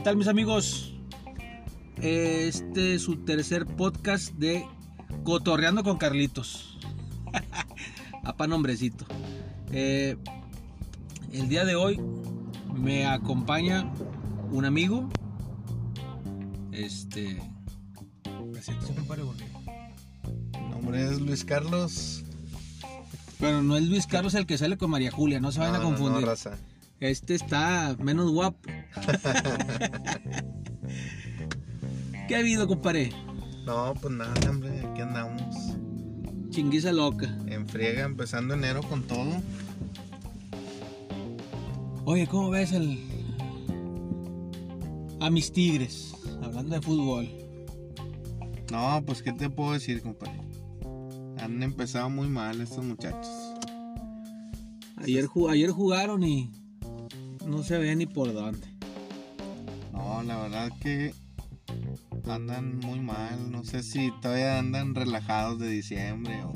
[0.00, 0.94] ¿qué tal mis amigos?
[2.00, 4.64] Este es su tercer podcast de
[5.24, 6.78] Cotorreando con Carlitos.
[8.24, 9.04] Apa nombrecito.
[9.70, 10.16] Eh,
[11.34, 12.00] el día de hoy
[12.74, 13.92] me acompaña
[14.50, 15.06] un amigo.
[16.72, 17.38] Este.
[20.54, 22.24] Mi nombre es Luis Carlos.
[23.38, 25.78] Pero no es Luis Carlos el que sale con María Julia, no se van a
[25.78, 26.26] No, no, no, confundir.
[26.26, 26.56] raza.
[27.00, 28.68] Este está menos guapo.
[32.28, 33.10] ¿Qué ha habido, compadre?
[33.64, 35.78] No, pues nada, hombre, aquí andamos.
[36.50, 37.38] Chinguiza loca.
[37.46, 39.30] En friega, empezando enero con todo.
[42.04, 42.98] Oye, ¿cómo ves el...
[45.20, 46.14] a mis tigres?
[46.42, 47.30] Hablando de fútbol.
[48.70, 50.38] No, pues qué te puedo decir, compadre.
[51.38, 53.54] Han empezado muy mal estos muchachos.
[54.96, 56.59] Ayer, ayer jugaron y
[57.46, 58.66] no se ve ni por dónde.
[59.92, 61.14] No, la verdad que
[62.26, 63.50] andan muy mal.
[63.50, 66.52] No sé si todavía andan relajados de diciembre o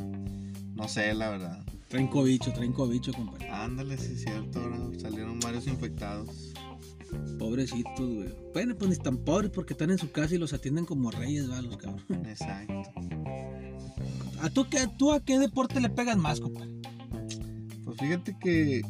[0.74, 1.64] no sé, la verdad.
[1.88, 3.48] Traen cobicho, traen cobicho, compadre.
[3.48, 6.52] Ándale, sí cierto, ahora salieron varios infectados.
[7.38, 8.28] Pobrecitos, güey.
[8.52, 11.48] Bueno, pues ni tan pobres porque están en su casa y los atienden como reyes,
[11.50, 12.02] va, los cabros.
[12.26, 12.82] Exacto.
[14.40, 16.72] ¿A tú, qué, tú a qué deporte le pegas más, compadre?
[17.84, 18.82] Pues fíjate que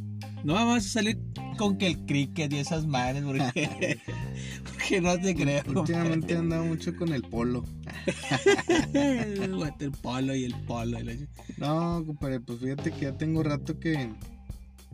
[0.43, 1.19] No vamos a salir
[1.57, 4.01] con que el cricket y esas madres, porque,
[4.65, 5.63] porque no te creo.
[5.75, 7.65] últimamente he andado mucho con el polo.
[8.95, 10.99] el waterpolo y el polo.
[11.01, 11.15] y la-
[11.59, 14.11] No, compadre, pues fíjate que ya tengo rato que,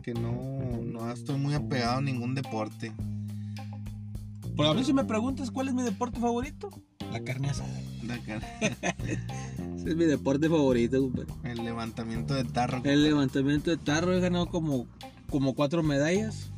[0.03, 2.91] que no, no estoy muy apegado a ningún deporte.
[4.55, 6.69] Por a mí si me preguntas cuál es mi deporte favorito,
[7.11, 7.79] la carne asada.
[8.05, 11.27] La cara- Ese es mi deporte favorito, compadre.
[11.43, 12.81] El levantamiento de tarro.
[12.83, 14.87] El levantamiento de tarro he ganado como,
[15.29, 16.50] como cuatro medallas.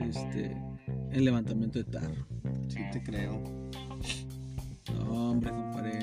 [0.00, 0.56] Este,
[1.12, 2.26] el levantamiento de tarro.
[2.68, 3.42] Sí te creo.
[4.94, 5.98] No, hombre, compadre.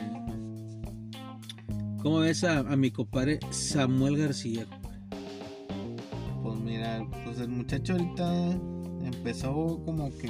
[2.01, 4.65] ¿Cómo ves a, a mi compadre Samuel García?
[6.43, 8.51] Pues mira, pues el muchacho ahorita
[9.03, 10.29] empezó como que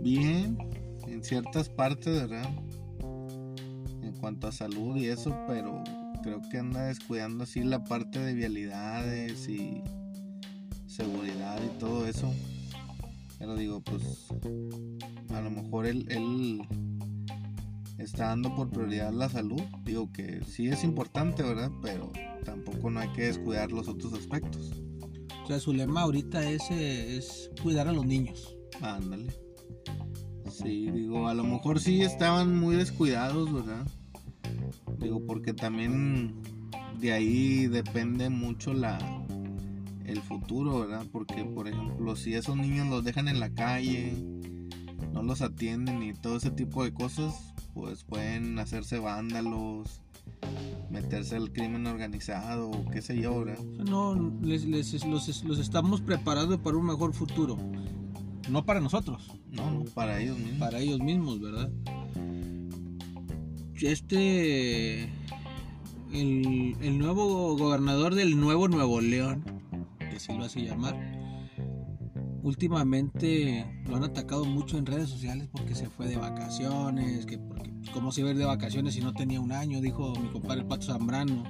[0.00, 0.58] bien
[1.06, 2.50] en ciertas partes, ¿verdad?
[4.02, 5.82] En cuanto a salud y eso, pero
[6.22, 9.82] creo que anda descuidando así la parte de vialidades y
[10.94, 12.32] seguridad y todo eso.
[13.38, 14.28] Pero digo, pues
[15.30, 16.62] a lo mejor él, él
[17.98, 19.60] está dando por prioridad la salud.
[19.84, 21.70] Digo que sí es importante, ¿verdad?
[21.82, 22.12] Pero
[22.44, 24.72] tampoco no hay que descuidar los otros aspectos.
[25.42, 28.56] O sea, su lema ahorita es, eh, es cuidar a los niños.
[28.80, 29.32] Ándale.
[30.50, 33.84] Sí, digo, a lo mejor sí estaban muy descuidados, ¿verdad?
[34.98, 36.40] Digo, porque también
[37.00, 39.23] de ahí depende mucho la
[40.04, 41.06] el futuro, ¿verdad?
[41.10, 44.14] Porque, por ejemplo, si esos niños los dejan en la calle,
[45.12, 50.00] no los atienden y todo ese tipo de cosas, pues pueden hacerse vándalos,
[50.90, 53.62] meterse al crimen organizado o qué sé yo, ¿verdad?
[53.64, 57.56] No, les, les- los, los estamos preparando para un mejor futuro.
[58.50, 60.58] No para nosotros, No, no, para ellos mismos.
[60.58, 61.70] para ellos mismos, ¿verdad?
[63.80, 65.04] Este.
[66.12, 69.42] El, el nuevo gobernador del nuevo Nuevo León,
[70.14, 70.96] que así lo hace llamar,
[72.42, 77.72] últimamente lo han atacado mucho en redes sociales porque se fue de vacaciones, que porque
[77.92, 80.60] cómo se iba a ir de vacaciones si no tenía un año, dijo mi compadre
[80.60, 81.42] el Pato Zambrano.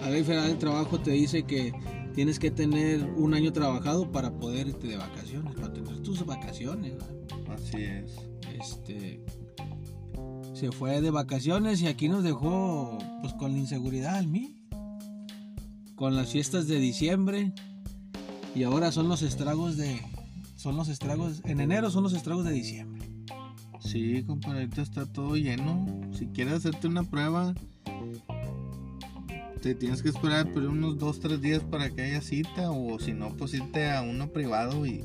[0.00, 1.72] La ley federal del trabajo te dice que
[2.14, 6.92] tienes que tener un año trabajado para poder irte de vacaciones, para tener tus vacaciones.
[6.92, 7.54] ¿verdad?
[7.54, 8.12] Así es.
[8.54, 9.24] Este
[10.52, 14.60] se fue de vacaciones y aquí nos dejó pues con la inseguridad al mí.
[15.96, 17.52] Con las fiestas de diciembre
[18.54, 20.00] y ahora son los estragos de
[20.56, 23.08] son los estragos en enero son los estragos de diciembre.
[23.80, 25.86] Sí, compadre, ahorita está todo lleno.
[26.16, 27.54] Si quieres hacerte una prueba,
[29.60, 32.70] te tienes que esperar por unos 2-3 días para que haya cita.
[32.70, 35.04] O si no, pues irte a uno privado y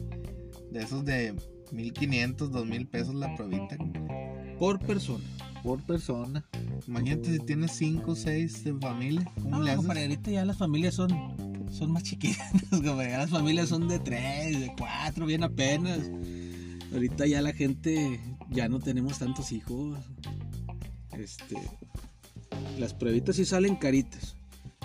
[0.72, 1.36] de esos de
[1.74, 5.24] 1500, 2000 pesos la pruebita compadre, Por persona.
[5.62, 6.46] por persona.
[6.88, 9.30] Imagínate si tienes 5 o 6 de familia.
[9.36, 9.78] ¿Cómo No, le haces?
[9.78, 11.10] compadre, ahorita ya las familias son,
[11.72, 16.10] son más chiquitas, las familias son de tres, de cuatro, bien apenas.
[16.92, 18.20] Ahorita ya la gente,
[18.50, 20.00] ya no tenemos tantos hijos.
[21.18, 21.58] Este,
[22.78, 24.36] las pruebitas sí salen caritas.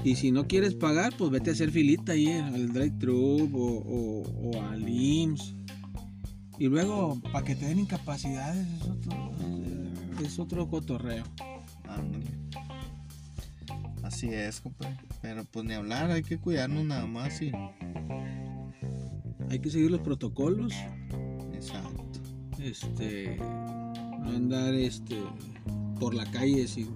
[0.03, 4.51] Y si no quieres pagar, pues vete a hacer filita ahí al drive-thru o, o,
[4.51, 5.55] o al IMSS.
[6.59, 9.33] Y luego, para que te den incapacidades, es otro,
[10.23, 11.25] es otro cotorreo.
[14.05, 14.97] Así es, compadre.
[15.23, 17.51] Pero pues ni hablar, hay que cuidarnos nada más y
[19.51, 20.73] Hay que seguir los protocolos
[22.65, 25.17] este, no andar este,
[26.01, 26.89] por la calle sin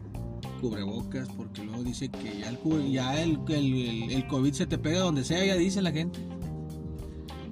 [0.61, 5.01] cubrebocas, porque luego dice que ya el, ya el, el, el COVID se te pega
[5.01, 6.21] donde sea, ya dice la gente.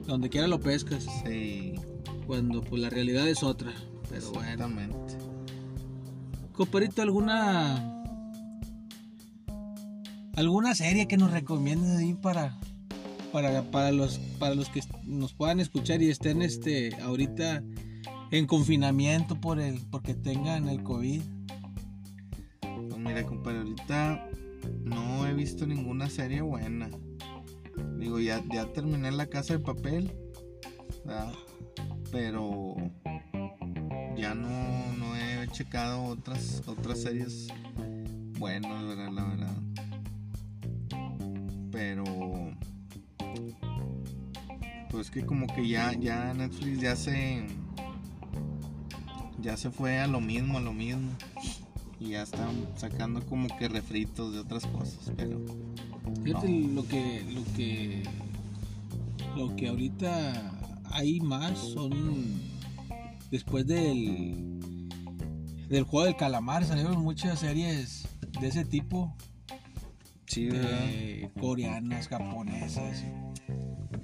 [0.06, 1.74] Donde quiera lo pescas, Sí,
[2.26, 3.72] cuando pues la realidad es otra.
[4.08, 4.42] Pero bueno.
[4.42, 5.18] exactamente.
[6.52, 7.95] Comparito, ¿alguna
[10.36, 12.56] alguna serie que nos recomiendes ahí para
[13.32, 17.62] para, para los para los que nos puedan escuchar y estén este ahorita
[18.30, 21.22] en confinamiento por el porque tengan el COVID?
[22.60, 24.28] Pues mira, compadre, ahorita
[24.84, 26.90] no he visto ninguna serie buena.
[27.98, 30.12] Digo, ya, ya terminé La Casa de Papel,
[31.04, 31.32] ¿verdad?
[32.10, 32.76] pero
[34.16, 34.48] ya no,
[34.96, 37.48] no he checado otras, otras series
[38.38, 39.10] buenas, ¿verdad?
[39.12, 39.55] La verdad.
[41.76, 42.04] Pero,
[44.88, 47.46] pues que como que ya, ya Netflix ya se,
[49.42, 51.10] ya se fue a lo mismo, a lo mismo
[52.00, 55.38] y ya están sacando como que refritos de otras cosas, pero
[56.24, 56.74] Fíjate No.
[56.76, 58.02] lo que lo que
[59.36, 60.52] lo que ahorita
[60.92, 61.90] hay más son
[63.30, 64.88] después del
[65.68, 68.08] del juego del calamar salieron muchas series
[68.40, 69.14] de ese tipo
[70.26, 73.04] sí, de coreanas, japonesas.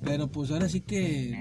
[0.02, 1.36] Pero pues ahora sí que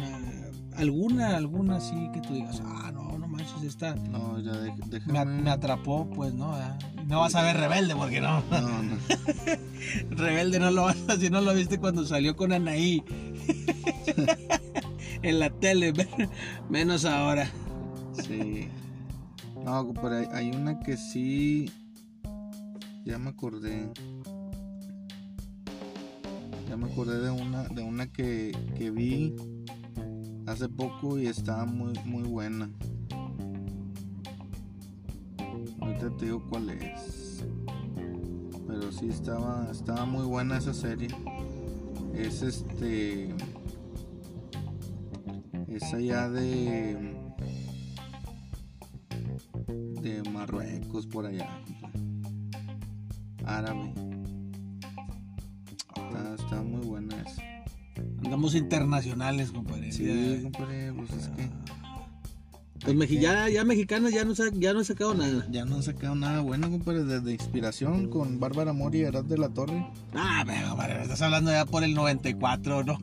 [0.00, 4.72] ah, alguna, alguna sí que tú digas, ah, no, no manches, esta No, ya de-
[4.72, 5.42] me, déjame.
[5.42, 8.96] me atrapó, pues no, ah, no vas a ver Rebelde porque no, No, no.
[10.10, 13.02] Rebelde no lo vas a si no lo viste cuando salió con Anaí
[15.22, 15.92] en la tele,
[16.70, 17.50] menos ahora.
[18.26, 18.68] Sí.
[19.64, 21.70] No, pero hay, hay una que sí.
[23.04, 23.90] Ya me acordé.
[26.68, 29.34] Ya me acordé de una, de una que, que vi
[30.46, 32.70] hace poco y estaba muy, muy buena.
[35.80, 37.44] Ahorita te digo cuál es.
[38.66, 41.08] Pero sí estaba, estaba muy buena esa serie.
[42.14, 43.34] Es este.
[45.68, 47.16] Es allá de.
[50.02, 51.48] De Marruecos, por allá.
[53.48, 53.92] Árabe.
[55.96, 57.42] Está, está muy buena esa.
[58.24, 59.90] Andamos internacionales, compadre.
[59.92, 61.48] Sí, compadre, pues es que.
[62.80, 65.44] Pues Meji- ya, ya mexicanos ya no, ya no he sacado nada.
[65.50, 69.36] Ya no han sacado nada bueno, compadre, desde Inspiración con Bárbara Mori y Arad de
[69.36, 69.84] la Torre.
[70.14, 72.98] Ah, pero, compadre, estás hablando ya por el 94, ¿no?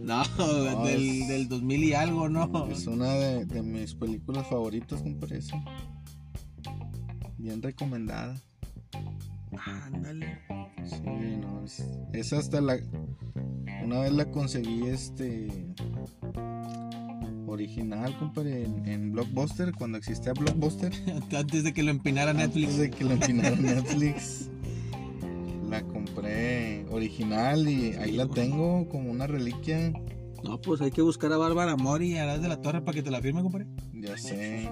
[0.00, 2.66] no, del, es- del 2000 y algo, ¿no?
[2.68, 5.38] Es una de, de mis películas favoritas, compadre.
[5.38, 5.62] esa.
[7.36, 8.34] Bien recomendada.
[9.66, 10.38] Ándale.
[10.84, 12.78] Sí, no, es, esa hasta la.
[13.84, 15.48] Una vez la conseguí este.
[17.46, 20.92] Original, compadre, en, en Blockbuster, cuando existía Blockbuster.
[21.36, 22.70] Antes de que lo empinara Netflix.
[22.70, 24.48] Antes de que lo empinaron Netflix.
[25.68, 29.92] La compré original y ahí la tengo como una reliquia.
[30.42, 32.94] No, pues hay que buscar a Bárbara Mori y a las de la Torre para
[32.94, 33.66] que te la firme, compadre.
[33.92, 34.68] Ya sé.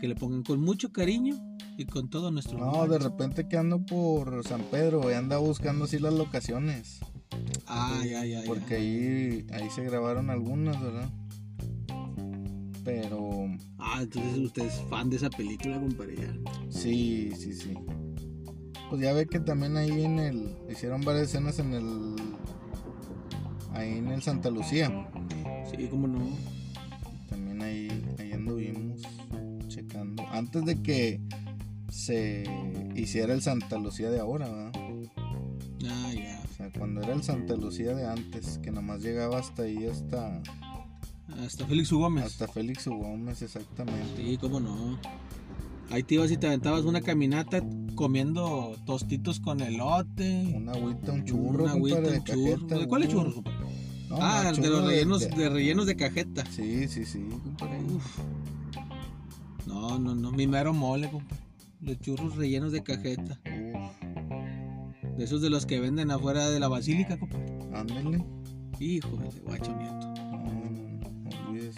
[0.00, 1.36] Que le pongan con mucho cariño
[1.76, 5.84] y con todo nuestro No, de repente que ando por San Pedro y anda buscando
[5.86, 7.00] así las locaciones.
[7.66, 8.46] Ah, ya, ya, ya.
[8.46, 11.08] Porque ahí, ahí se grabaron algunas, ¿verdad?
[12.84, 13.46] Pero
[13.78, 16.16] Ah, entonces usted es fan de esa película, compadre.
[16.68, 17.74] sí, sí, sí.
[18.90, 20.56] Pues ya ve que también ahí en el.
[20.70, 22.16] Hicieron varias escenas en el.
[23.72, 25.08] Ahí en el Santa Lucía.
[25.70, 26.26] Sí, cómo no.
[27.30, 27.88] También ahí,
[28.18, 29.00] ahí anduvimos
[29.68, 30.22] checando.
[30.30, 31.20] Antes de que
[31.92, 32.44] se
[32.96, 34.72] hiciera el Santa Lucía de ahora, ¿verdad?
[35.88, 36.42] Ah, ya.
[36.50, 39.84] O sea, cuando era el Santa Lucía de antes, que nada más llegaba hasta ahí,
[39.86, 40.40] hasta,
[41.44, 41.98] Hasta Félix U.
[41.98, 42.24] Gómez.
[42.24, 42.94] hasta Félix U.
[42.96, 44.16] Gómez, exactamente.
[44.16, 44.98] Sí, cómo no.
[45.90, 47.62] Ahí te ibas y te aventabas una caminata
[47.94, 50.50] comiendo tostitos con elote.
[50.54, 52.66] Una agüita, un churro, una agüita, un de churro.
[52.98, 53.58] ¿De churros, compadre?
[54.08, 56.46] no, ah, no, de churro los rellenos de, de- rellenos de cajeta.
[56.46, 57.82] Sí, sí, sí, compadre.
[57.84, 58.18] Uf.
[59.66, 60.32] No, no, no.
[60.32, 61.41] Mi mero mole, compadre.
[61.82, 63.40] Los churros rellenos de cajeta.
[63.44, 67.44] Uf, De esos de los que venden afuera de la basílica, compadre.
[67.74, 68.24] ándale.
[68.78, 70.14] Hijo de guacho nieto.
[71.48, 71.76] Olvides.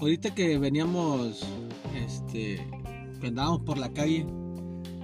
[0.00, 1.46] Ahorita que veníamos,
[1.94, 2.66] este,
[3.20, 4.26] que andábamos por la calle,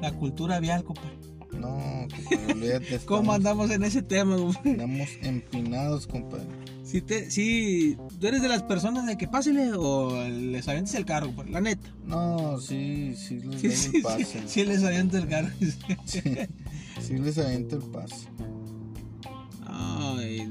[0.00, 1.18] la cultura vial, compadre.
[1.52, 2.98] No, compadre, olvídate.
[3.06, 4.70] ¿Cómo andamos en ese tema, compadre?
[4.72, 6.46] Andamos empinados, compadre.
[6.92, 11.06] Si, te, si tú eres de las personas de que pásele o les avientes el
[11.06, 11.88] carro, compadre, la neta.
[12.04, 14.42] No, sí, sí les Sí, sí, el pase.
[14.46, 15.48] sí les aviento el carro.
[16.04, 18.28] Sí, les aviento el pase.
[19.66, 20.46] Ay,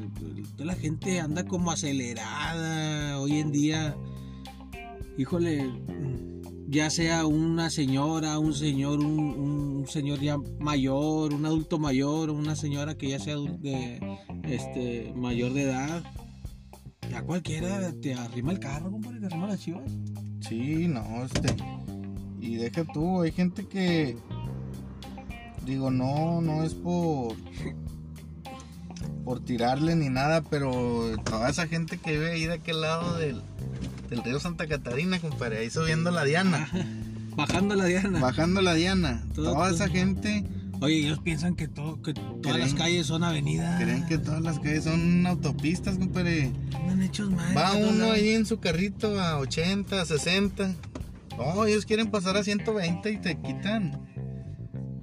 [0.57, 3.95] Toda la gente anda como acelerada hoy en día.
[5.19, 5.69] Híjole,
[6.67, 12.55] ya sea una señora, un señor, un, un señor ya mayor, un adulto mayor, una
[12.55, 13.99] señora que ya sea de,
[14.43, 16.03] este, mayor de edad.
[17.09, 19.91] Ya cualquiera te arrima el carro, compadre, te arrima las chivas.
[20.47, 21.55] Sí, no, este.
[22.39, 24.17] Y deja tú, hay gente que.
[25.65, 27.35] Digo, no, no es por.
[29.25, 33.41] Por tirarle ni nada, pero toda esa gente que vive ahí de aquel lado del,
[34.09, 36.67] del río Santa Catarina, compadre, ahí subiendo la Diana.
[37.35, 38.19] Bajando la Diana.
[38.19, 39.23] Bajando la Diana.
[39.35, 39.75] Todo- toda todo.
[39.75, 40.43] esa gente
[40.81, 43.79] Oye, ellos piensan que, todo, que todas Creen- las calles son avenidas.
[43.81, 46.51] creen que todas las calles son autopistas, compadre.
[46.75, 47.55] Andan hechos mal.
[47.55, 48.15] Va uno lados.
[48.15, 50.75] ahí en su carrito a 80, 60.
[51.37, 53.99] No, ellos quieren pasar a 120 y te quitan.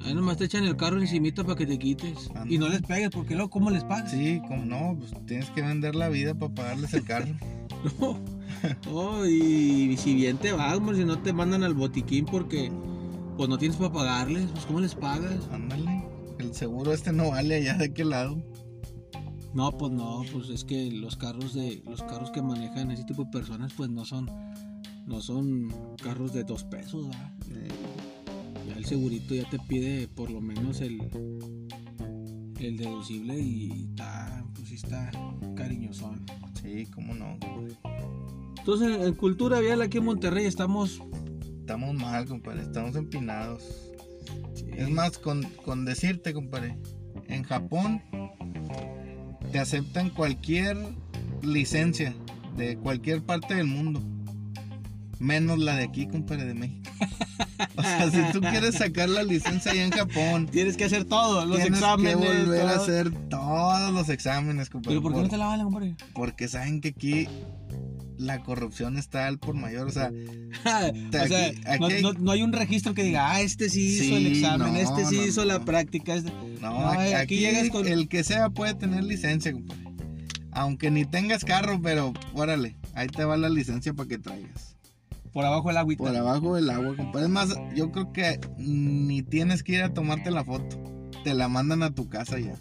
[0.04, 2.28] Ahí nomás te echan el carro encimita para que te quites.
[2.35, 2.52] Anda.
[2.52, 4.11] Y no les pegues, porque luego, ¿cómo les pagas?
[4.11, 7.26] Sí, como no, pues tienes que vender la vida para pagarles el carro.
[8.00, 8.18] No.
[8.90, 12.73] No, y si bien te vas, si no te mandan al botiquín porque
[13.38, 15.49] pues no tienes para pagarles, pues ¿cómo les pagas?
[15.50, 16.04] Ándale.
[16.38, 18.37] El seguro este no vale allá de qué lado.
[19.54, 23.25] No, pues no, pues es que los carros de los carros que manejan ese tipo
[23.25, 24.28] de personas pues no son
[25.07, 27.33] no son carros de dos pesos, ¿verdad?
[27.52, 27.68] Eh,
[28.68, 31.00] Ya el segurito ya te pide por lo menos el
[32.61, 35.11] el deducible y está pues sí está
[35.57, 36.26] cariñosón.
[36.61, 37.38] sí, cómo no.
[38.59, 41.00] Entonces, en cultura vial aquí en Monterrey estamos
[41.68, 42.62] Estamos mal, compadre.
[42.62, 43.62] Estamos empinados.
[44.72, 46.78] Es más, con, con decirte, compadre,
[47.26, 48.02] en Japón
[49.52, 50.78] te aceptan cualquier
[51.42, 52.14] licencia
[52.56, 54.02] de cualquier parte del mundo.
[55.18, 56.90] Menos la de aquí, compadre, de México.
[57.76, 61.44] O sea, si tú quieres sacar la licencia allá en Japón, tienes que hacer todo,
[61.44, 62.82] los tienes exámenes, que volver a todo.
[62.82, 64.96] hacer todos los exámenes, compadre.
[64.96, 65.96] Pero ¿por qué no te la valen, compadre?
[66.14, 67.28] Porque saben que aquí
[68.18, 69.87] la corrupción está al por mayor.
[69.88, 70.10] O sea,
[70.64, 73.80] o sea, aquí no, hay- no- no hay un registro que diga, ah, este sí
[73.94, 76.14] hizo Sí, el examen, no, este sí hizo la práctica.
[76.14, 79.82] este- No, aquí, llegas con- el que sea puede tener licencia, compadre.
[80.50, 84.75] Aunque ni tengas carro, pero órale, ahí te va la licencia para que traigas.
[85.32, 86.02] Por abajo el agüita.
[86.02, 87.26] Por abajo del agua, compadre.
[87.26, 90.82] Es más, yo creo que ni tienes que ir a tomarte la foto.
[91.22, 92.54] Te la mandan a tu casa ya.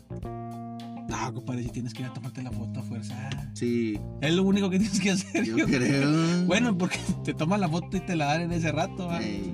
[1.09, 3.29] No, compadre, si tienes que ir a tomarte la foto a fuerza.
[3.53, 5.45] Sí, Es lo único que tienes que hacer.
[5.45, 5.79] yo yo creo.
[5.79, 6.45] creo.
[6.45, 9.07] Bueno, porque te toman la foto y te la dan en ese rato.
[9.07, 9.21] ¿va?
[9.21, 9.53] Ey,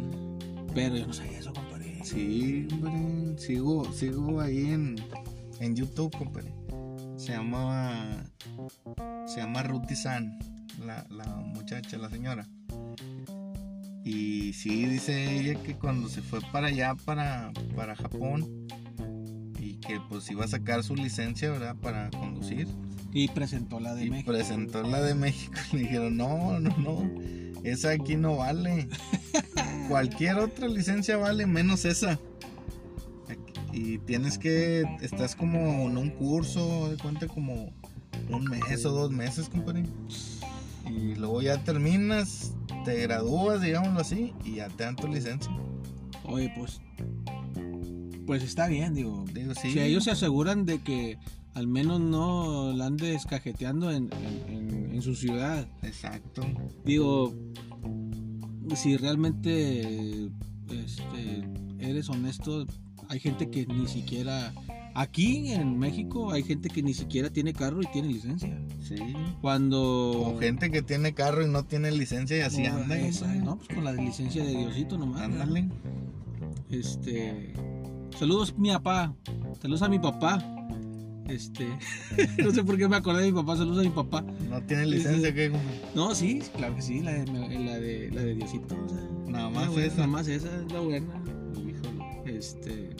[0.74, 2.00] Pero yo no sabía eso, compadre.
[2.03, 3.38] sí, compadre.
[3.38, 4.95] Sigo, sigo ahí en,
[5.60, 6.53] en YouTube, compadre.
[7.17, 8.24] Se llama.
[9.27, 10.38] Se llama Ruti San,
[10.86, 12.48] la, la muchacha, la señora.
[14.05, 18.67] Y sí, dice ella que cuando se fue para allá, para, para Japón,
[19.86, 21.75] que pues iba a sacar su licencia, ¿verdad?
[21.75, 22.68] Para conducir.
[23.13, 24.32] Y presentó la de y México.
[24.32, 25.54] presentó la de México.
[25.72, 27.12] Y le dijeron, no, no, no,
[27.63, 28.88] esa aquí no vale.
[29.90, 32.20] Cualquier otra licencia vale menos esa.
[33.72, 37.72] Y tienes que, estás como en un curso, de cuenta como
[38.30, 39.84] un mes o dos meses, compadre.
[40.88, 42.54] Y luego ya terminas,
[42.86, 45.52] te gradúas, digámoslo así, y ya te dan tu licencia.
[46.25, 46.82] Oye, pues.
[48.25, 49.25] Pues está bien, digo.
[49.34, 49.72] Digo, sí.
[49.72, 51.18] Si ellos se aseguran de que
[51.53, 54.10] al menos no la andes cajeteando en,
[54.48, 55.68] en- en- en su ciudad.
[55.84, 56.44] Exacto.
[56.86, 57.34] Digo,
[58.75, 60.30] si realmente
[60.70, 61.44] este,
[61.80, 62.65] eres honesto,
[63.10, 64.53] hay gente que ni siquiera...
[64.96, 68.56] Aquí en México hay gente que ni siquiera tiene carro y tiene licencia.
[68.80, 68.96] Sí.
[69.42, 70.12] Cuando...
[70.12, 72.96] O gente que tiene carro y no tiene licencia y así anda.
[73.00, 73.34] esa.
[73.34, 73.58] ¿no?
[73.58, 75.24] Pues con la licencia de Diosito nomás.
[75.24, 75.68] Ándale.
[76.70, 77.53] Este.
[78.17, 79.13] Saludos mi papá.
[79.62, 80.43] Saludos a mi papá.
[81.27, 81.67] Este.
[82.43, 83.58] no sé por qué me acordé de mi papá.
[83.58, 84.22] Saludos a mi papá.
[84.50, 85.89] No tiene licencia, compadre?
[85.96, 88.75] No, sí, claro que sí, la de, la de, la de Diosito.
[88.75, 89.96] o sea, Nada más buena, esa.
[89.98, 91.24] Nada más esa es la buena.
[92.25, 92.96] Este.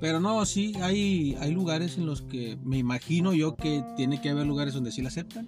[0.00, 4.30] Pero no, sí, hay, hay lugares en los que me imagino yo que tiene que
[4.30, 5.46] haber lugares donde sí la aceptan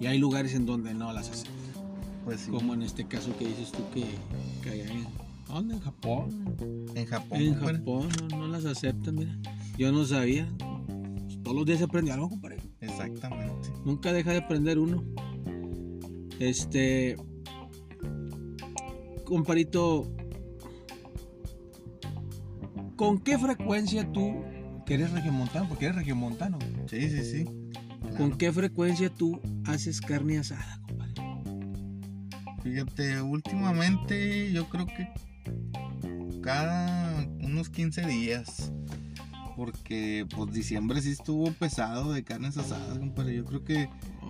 [0.00, 1.54] y hay lugares en donde no las aceptan.
[2.24, 2.50] Pues sí.
[2.50, 4.04] Como en este caso que dices tú que,
[4.62, 4.92] que allá
[5.48, 5.74] ¿dónde?
[5.74, 6.56] en Japón.
[6.94, 7.40] En Japón.
[7.40, 7.54] En.
[7.54, 9.36] Japón no, no las aceptan, mira.
[9.78, 10.48] Yo no sabía.
[11.42, 12.58] Todos los días se aprende algo, compadre.
[12.80, 13.68] Exactamente.
[13.84, 15.04] Nunca deja de aprender uno.
[16.38, 17.16] Este.
[19.24, 20.12] Comparito.
[22.96, 24.42] ¿Con qué frecuencia tú,
[24.86, 27.44] que eres regiomontano, porque eres regiomontano, Sí, sí, sí.
[28.16, 31.14] ¿con qué frecuencia tú haces carne asada, compadre?
[32.62, 35.08] Fíjate, últimamente yo creo que
[36.42, 38.72] cada unos 15 días.
[39.56, 43.34] Porque pues diciembre sí estuvo pesado de carnes asadas, compadre.
[43.36, 43.88] Yo creo que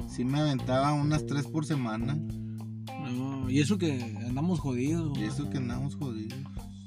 [0.08, 2.14] sí me aventaba unas tres por semana.
[2.14, 5.18] No, y eso que andamos jodidos.
[5.18, 6.38] Y eso que andamos jodidos.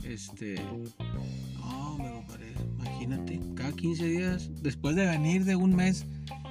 [0.03, 0.55] Este.
[1.59, 2.53] No, me compadre.
[2.79, 6.05] Imagínate, cada 15 días, después de venir de un mes,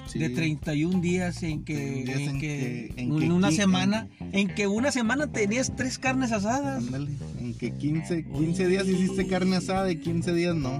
[0.06, 0.18] Sí.
[0.18, 2.48] de 31 días en que, 31 días en en que,
[2.94, 6.82] que- en que una semana, en que una semana tenías tres carnes asadas.
[6.84, 7.10] Ándale,
[7.58, 10.70] que 15, 15 días hiciste carne asada y 15 días no.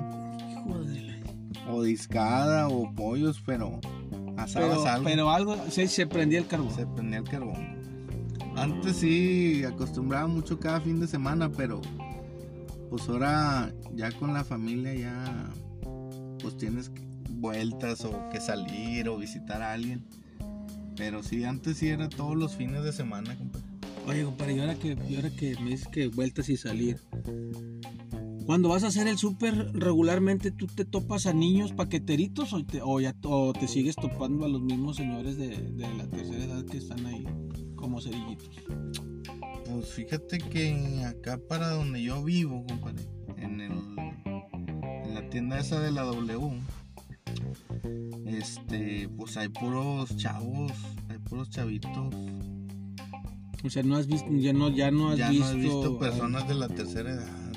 [0.51, 3.81] Hijo de la- O discada o pollos, pero
[4.37, 5.05] asabas Pero, algo.
[5.05, 6.75] pero algo, se, se prendía el carbón.
[6.75, 7.79] Se prendía el carbón.
[8.57, 11.81] Antes sí acostumbraba mucho cada fin de semana, pero
[12.91, 15.51] pues ahora ya con la familia ya
[16.41, 16.91] pues tienes
[17.31, 20.05] vueltas o que salir o visitar a alguien.
[20.97, 23.67] Pero sí, antes sí era todos los fines de semana, compadre.
[24.09, 26.99] Oye, compadre, y ahora que, ahora que me dices que vueltas y salir.
[28.47, 32.81] Cuando vas a hacer el súper regularmente, ¿tú te topas a niños paqueteritos o te,
[32.81, 37.05] o te sigues topando a los mismos señores de, de la tercera edad que están
[37.05, 37.27] ahí
[37.77, 38.49] como cerillitos?
[39.67, 43.03] Pues fíjate que acá para donde yo vivo, compadre,
[43.37, 43.73] en, el,
[45.05, 46.59] en la tienda esa de la W,
[48.25, 50.73] este, pues hay puros chavos,
[51.11, 52.15] hay puros chavitos.
[53.65, 55.47] O sea, no has visto, ya no, ya no has ya visto.
[55.47, 57.53] no he visto personas de la tercera edad.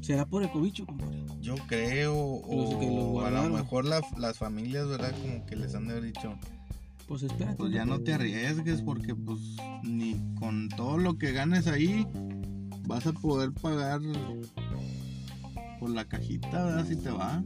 [0.00, 1.22] ¿Será por el cobicho, compadre?
[1.40, 5.12] Yo creo, Los que los o a lo mejor la- las familias, ¿verdad?
[5.20, 6.34] Como que les han de haber dicho,
[7.08, 7.56] Pues espérate.
[7.56, 9.38] pues ya no te arriesgues porque pues
[9.82, 12.06] ni con todo lo que ganes ahí
[12.86, 14.00] vas a poder pagar
[15.80, 16.86] por la cajita, ¿verdad?
[16.86, 17.42] Si te vas.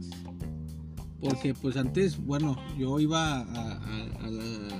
[1.19, 4.79] Porque pues antes, bueno, yo iba a, a- a la,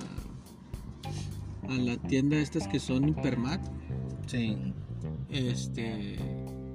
[1.70, 3.62] a la tienda estas que son Hipermat,
[4.28, 4.56] Sí.
[5.30, 6.18] este,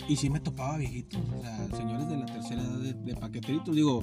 [0.08, 3.74] y sí me topaba viejitos, o sea, señores de la tercera edad de, de paqueteritos,
[3.74, 4.02] digo,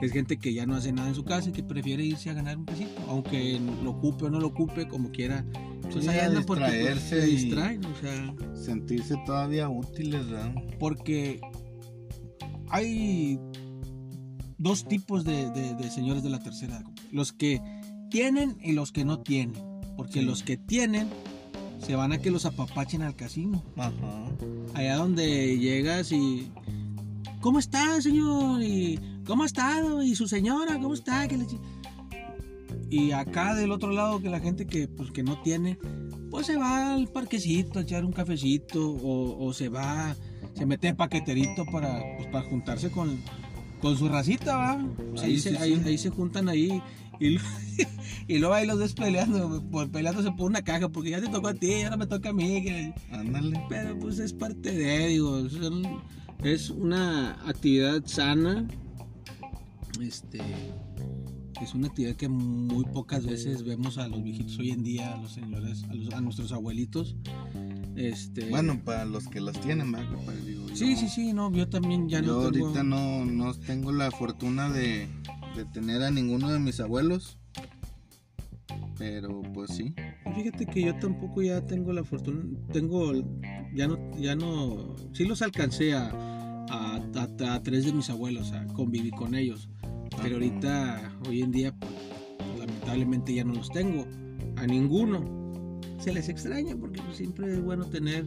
[0.00, 2.34] es gente que ya no hace nada en su casa y que prefiere irse a
[2.34, 5.44] ganar un pesito, aunque lo ocupe o no lo ocupe, como quiera,
[5.90, 9.68] pues Sí, ahí a andan porque pues, distraerse se y- distraen, o sea, Sentirse todavía
[9.68, 10.54] útiles, ¿verdad?
[10.78, 11.40] porque
[12.70, 13.38] hay
[14.58, 16.84] dos tipos de, de- de señores de la tercera edad.
[17.12, 17.60] Los que
[18.10, 19.56] tienen y los que no tienen.
[19.98, 20.24] Porque Sí.
[20.24, 21.08] los que tienen
[21.84, 23.64] se van a que los apapachen al casino.
[23.76, 24.30] Ajá.
[24.74, 26.50] Allá donde llegas y...
[27.40, 28.62] ¿Cómo está, señor?
[28.62, 30.02] ¿Y cómo ha estado?
[30.02, 30.78] ¿Y su señora?
[30.78, 31.26] ¿Cómo está?
[31.28, 31.58] ¿Qué le chi-?"
[32.90, 35.78] Y acá del otro lado que la gente que, pues, que no tiene,
[36.30, 40.16] pues se va al parquecito a echar un cafecito o, o se va,
[40.54, 43.20] se mete paqueterito para, pues, para juntarse con,
[43.80, 44.86] con su racita, ¿va?
[45.10, 45.82] Pues ahí, se, sí, ahí, sí.
[45.88, 46.82] ahí se juntan ahí
[47.20, 47.40] y, lo-
[48.28, 51.48] y luego ahí los ves peleando, por, peleándose por una caja, porque ya te tocó
[51.48, 52.62] a ti, ahora me toca a mí.
[52.64, 53.60] que- Ándale.
[53.68, 55.46] pero pues es parte de, digo,
[56.44, 58.66] es una actividad sana.
[60.00, 60.40] Este
[61.60, 65.16] es una actividad que muy pocas veces vemos a los viejitos hoy en día, a
[65.20, 67.16] los señores, a, los- a nuestros abuelitos.
[67.96, 70.06] Este Bueno, para los que las tienen, ¿verdad?
[70.78, 73.92] Sí, yo- sí, sí, no, yo también ya yo no tengo ahorita no, no tengo
[73.92, 75.08] la fortuna de,
[75.56, 77.38] de tener a ninguno de mis abuelos.
[78.98, 79.94] Pero pues sí.
[80.34, 83.12] Fíjate que yo tampoco ya tengo la fortuna, tengo,
[83.74, 86.08] ya no, ya no, sí los alcancé a,
[86.68, 89.68] a, a- a tres de mis abuelos, a convivir con ellos,
[90.20, 91.92] pero ahorita, hoy en día, pues,
[92.58, 94.04] lamentablemente ya no los tengo,
[94.56, 95.38] a ninguno.
[96.00, 98.26] Se les extraña porque pues, siempre es bueno tener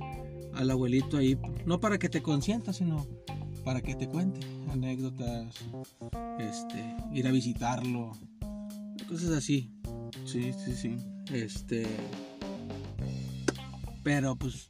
[0.56, 3.06] al abuelito ahí, no para que te consienta, sino
[3.64, 4.40] para que te cuente
[4.72, 5.54] anécdotas,
[6.40, 8.12] este, ir a visitarlo,
[9.08, 9.70] cosas así.
[10.26, 10.96] Sí, sí, sí.
[11.34, 11.86] Este.
[14.04, 14.68] Pero pues.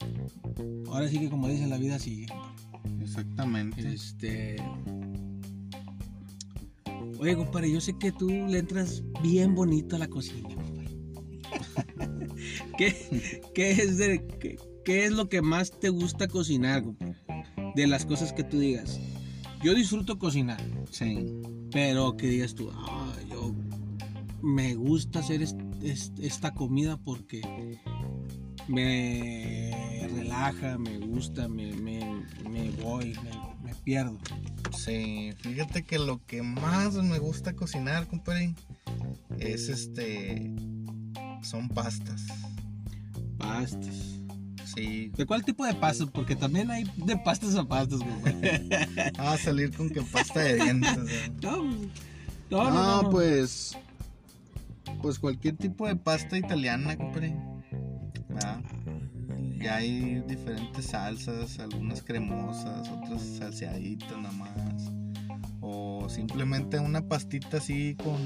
[0.87, 2.27] Ahora sí que como dicen, la vida sigue.
[3.01, 3.87] Exactamente.
[3.93, 4.57] Este.
[7.19, 10.89] Oye, compadre, yo sé que tú le entras bien bonito a la cocina, compadre.
[12.77, 17.15] ¿Qué, qué es de, qué, qué es lo que más te gusta cocinar, compadre?
[17.75, 18.99] De las cosas que tú digas.
[19.63, 20.61] Yo disfruto cocinar.
[20.91, 21.25] Sí.
[21.71, 23.53] Pero que digas tú, "Ah, yo
[24.41, 27.79] me gusta hacer est- est- esta comida porque
[28.67, 33.31] me relaja, me gusta, me, me- me voy, me,
[33.69, 34.17] me pierdo.
[34.77, 38.55] Sí, fíjate que lo que más me gusta cocinar, compadre,
[39.39, 40.53] es este.
[41.43, 42.25] Son pastas.
[43.37, 44.20] Pastas.
[44.75, 45.11] Sí.
[45.15, 46.09] ¿De cuál tipo de pastas?
[46.11, 48.67] Porque también hay de pastas a pastas, compadre.
[49.17, 50.97] Ah, salir con que pasta de dientes.
[51.41, 51.69] No, no,
[52.49, 53.09] no, No, no.
[53.09, 53.77] pues.
[55.01, 57.35] Pues cualquier tipo de pasta italiana, compadre.
[58.43, 58.61] Ah,
[59.59, 64.91] Ya hay diferentes salsas, algunas cremosas, otras salseaditas nada más.
[65.61, 68.17] O o simplemente una pastita así con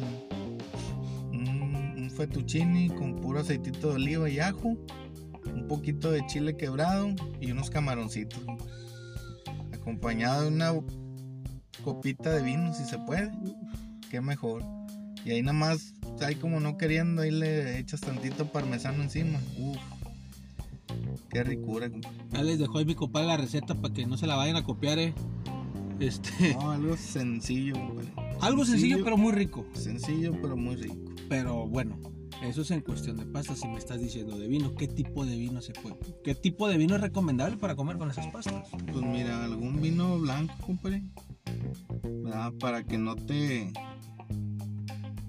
[1.32, 4.78] un, un fettuccini con puro aceitito de oliva y ajo,
[5.66, 7.10] un poquito de chile quebrado
[7.42, 8.40] y unos camaroncitos.
[9.74, 10.74] Acompañado de una
[11.84, 13.32] copita de vino si se puede.
[14.12, 14.64] Qué mejor.
[15.26, 19.40] Y ahí nada más, ahí como no queriendo, ahí le echas tantito parmesano encima.
[19.58, 19.78] Uf.
[21.30, 22.18] Qué ricura, compadre.
[22.32, 24.64] Ya les dejó ahí mi compadre la receta para que no se la vayan a
[24.64, 25.16] copiar, eh.
[26.00, 27.76] Este, No, algo sencillo,
[28.40, 29.66] algo sencillo pero muy rico.
[29.74, 30.96] Sencillo, pero muy rico.
[31.28, 31.98] Pero bueno,
[32.44, 33.60] eso es en cuestión de pastas.
[33.60, 35.98] Si me estás diciendo de vino, ¿qué tipo de vino se puede?
[36.24, 38.70] ¿Qué tipo de vino es recomendable para comer con esas pastas?
[38.70, 41.04] Pues mira, algún vino blanco, compadre.
[42.04, 42.54] ¿Verdad?
[42.60, 43.72] Para que no te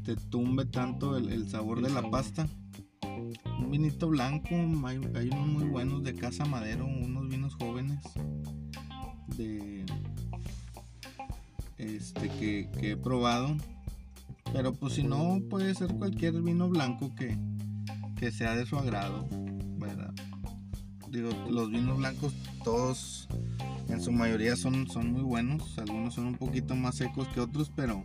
[0.07, 2.47] te tumbe tanto el, el sabor El de la pasta.
[3.59, 4.51] Un vinito blanco,
[4.85, 8.01] hay, hay unos muy buenos de Casa Madero, unos vinos jóvenes
[9.37, 9.85] de
[11.79, 13.57] este que, que he probado.
[14.53, 17.39] Pero pues si no, puede ser cualquier vino blanco que,
[18.17, 19.29] que sea de su agrado,
[19.79, 20.13] ¿verdad?
[21.11, 23.29] Digo, los vinos blancos todos
[23.89, 27.71] en su mayoría son, son muy buenos, algunos son un poquito más secos que otros,
[27.75, 28.05] pero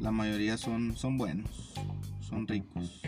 [0.00, 1.72] la mayoría son, son buenos,
[2.20, 3.00] son ricos.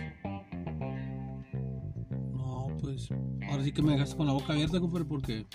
[2.32, 3.10] No, pues
[3.48, 5.46] ahora sí que me dejaste con la boca abierta, compadre, porque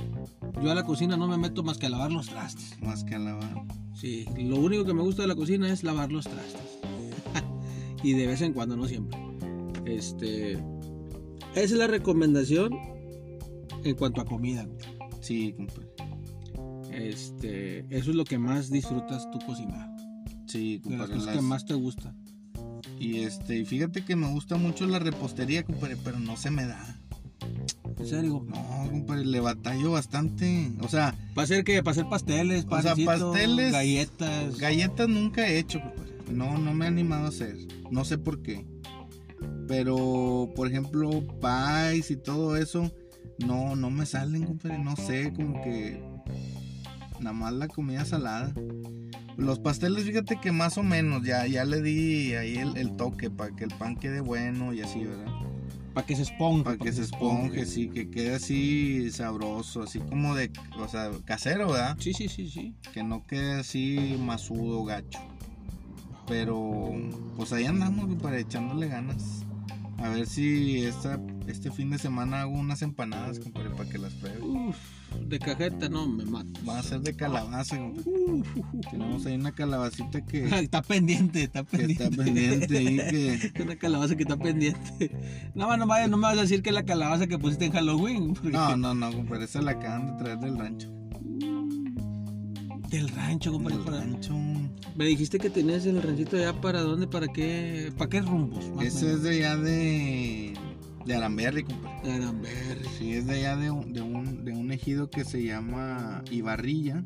[0.62, 2.78] yo a la cocina no me meto más que a lavar los trastes.
[2.82, 3.66] Más que alabar.
[3.96, 6.73] Sí, lo único que me gusta de la cocina es lavar los trastes.
[8.04, 9.18] Y de vez en cuando, no siempre.
[9.86, 10.54] Este.
[10.54, 10.60] Esa
[11.56, 12.72] es la recomendación
[13.84, 14.68] en cuanto a comida.
[15.22, 15.90] Sí, compadre.
[16.92, 19.90] Este, eso es lo que más disfrutas tú cocinar.
[20.48, 21.16] Sí, De las compadre.
[21.20, 22.14] cosas que más te gusta.
[23.00, 26.66] Y este, y fíjate que me gusta mucho la repostería, compadre, pero no se me
[26.66, 27.00] da.
[27.98, 28.46] En serio.
[28.48, 30.72] No, compadre, le batallo bastante.
[30.82, 34.58] O sea, Para hacer que, para hacer pasteles, O sea, pasteles, galletas.
[34.58, 36.03] Galletas nunca he hecho, compadre.
[36.32, 37.58] No, no me he animado a hacer.
[37.92, 38.66] No sé por qué.
[39.68, 41.10] Pero, por ejemplo,
[41.42, 42.92] pies y todo eso,
[43.46, 44.80] no, no me salen, compadre.
[44.80, 46.02] No sé, como que
[47.20, 48.54] nada más la comida salada.
[49.38, 53.30] Los pasteles, fíjate que más o menos, ya, ya le di ahí el, el toque
[53.30, 55.34] para que el pan quede bueno y así, ¿verdad?
[55.94, 56.64] para que se esponje.
[56.64, 61.72] Para que se esponje, sí, que quede así sabroso, así como de, o sea, casero,
[61.72, 61.96] ¿verdad?
[62.00, 62.74] Sí, sí, sí, sí.
[62.94, 65.20] que no quede así masudo, gacho.
[66.34, 66.92] Pero
[67.38, 69.46] pues ahí andamos para echándole ganas.
[70.00, 74.14] A ver si esta, este fin de semana hago unas empanadas, compadre, para que las
[74.16, 74.42] pruebe.
[74.42, 74.76] Uf,
[75.28, 76.60] de cajeta no me mato.
[76.68, 78.10] Va a ser de calabaza, compadre.
[78.10, 78.86] Uf, uf, uf.
[78.90, 82.04] Tenemos ahí una calabacita que, Está pendiente, está que pendiente.
[82.06, 83.54] está pendiente ahí que...
[83.64, 85.12] Una calabaza que está pendiente.
[85.54, 87.74] No, no, vaya, no me vas a decir que es la calabaza que pusiste en
[87.74, 88.34] Halloween.
[88.34, 90.90] porque- No, no, no, compadre, esa la acaban de traer del rancho.
[92.94, 93.78] Del rancho, compadre.
[93.78, 94.36] Del rancho.
[94.96, 98.64] Me dijiste que tenías el ranchito allá para dónde, para qué, para qué rumbos.
[98.70, 99.18] más o Ese menos?
[99.18, 100.54] es de allá de...
[101.08, 102.08] De Aramberri, compadre.
[102.08, 102.88] De Aramberri.
[103.00, 107.04] Sí, es de allá de un, de un, de un ejido que se llama Ibarrilla.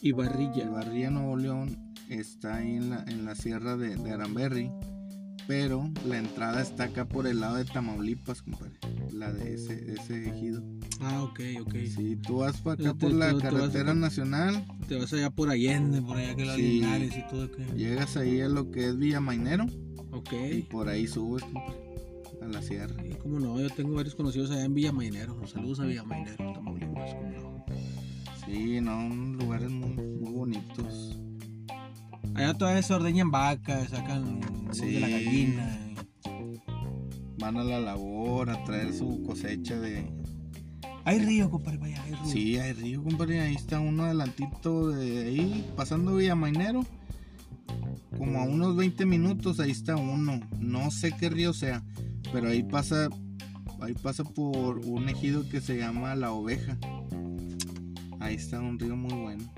[0.00, 0.64] Y Barrilla.
[0.64, 4.70] Ibarrilla, Nuevo León, está ahí en la, en la sierra de, de Aramberri,
[5.46, 8.72] pero la entrada está acá por el lado de Tamaulipas, compadre,
[9.12, 10.62] la de ese, ese ejido.
[11.00, 11.74] Ah, ok, ok.
[11.94, 16.16] Si tú vas para acá por la carretera nacional, Te vas allá por Allende, por
[16.16, 16.62] allá que los Sí.
[16.62, 17.48] Linares y todo.
[17.48, 17.62] Que...
[17.76, 19.66] llegas ahí a lo que es Villamainero
[20.10, 20.32] Ok.
[20.52, 21.44] y por ahí subes,
[22.42, 23.00] a la sierra.
[23.00, 25.46] Sí, cómo no, yo tengo varios conocidos allá en Villa Mainero.
[25.46, 27.64] Saludos a Villa Mainero, Tamaulipas, cómo no.
[28.44, 31.20] Sí, no, lugares muy, muy bonitos.
[32.34, 35.12] Allá todavía se ordeñan vacas, sacan voz de la Sí.
[35.12, 35.94] gallina.
[37.38, 40.04] Van a la labor a traer su cosecha de,
[41.10, 42.24] Hay río, compadre, vaya, hay río.
[42.24, 43.40] Sí, hay río, compadre.
[43.40, 46.86] Ahí está uno adelantito de ahí, pasando Villamainero.
[48.16, 50.38] Como a unos 20 minutos, ahí está uno.
[50.60, 51.82] No sé qué río sea,
[52.32, 53.08] pero ahí pasa,
[53.80, 56.78] ahí pasa por un ejido que se llama La Oveja.
[58.20, 59.52] Ahí está un río muy bueno.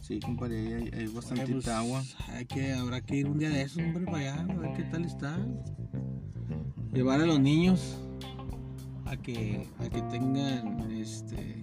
[0.00, 2.02] Sí, compadre, ahí hay, hay Oye, bastantita pues, agua.
[2.28, 4.84] Hay que, habrá que ir un día de esos, hombre, para allá, a ver qué
[4.84, 5.38] tal está.
[6.94, 8.01] Llevar a los niños
[9.12, 11.60] a que, a que tengan este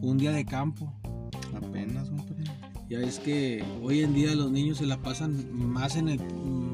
[0.00, 0.92] un día de campo.
[1.54, 2.44] Apenas, compadre.
[2.90, 6.20] Ya es que hoy en día los niños se la pasan más en el,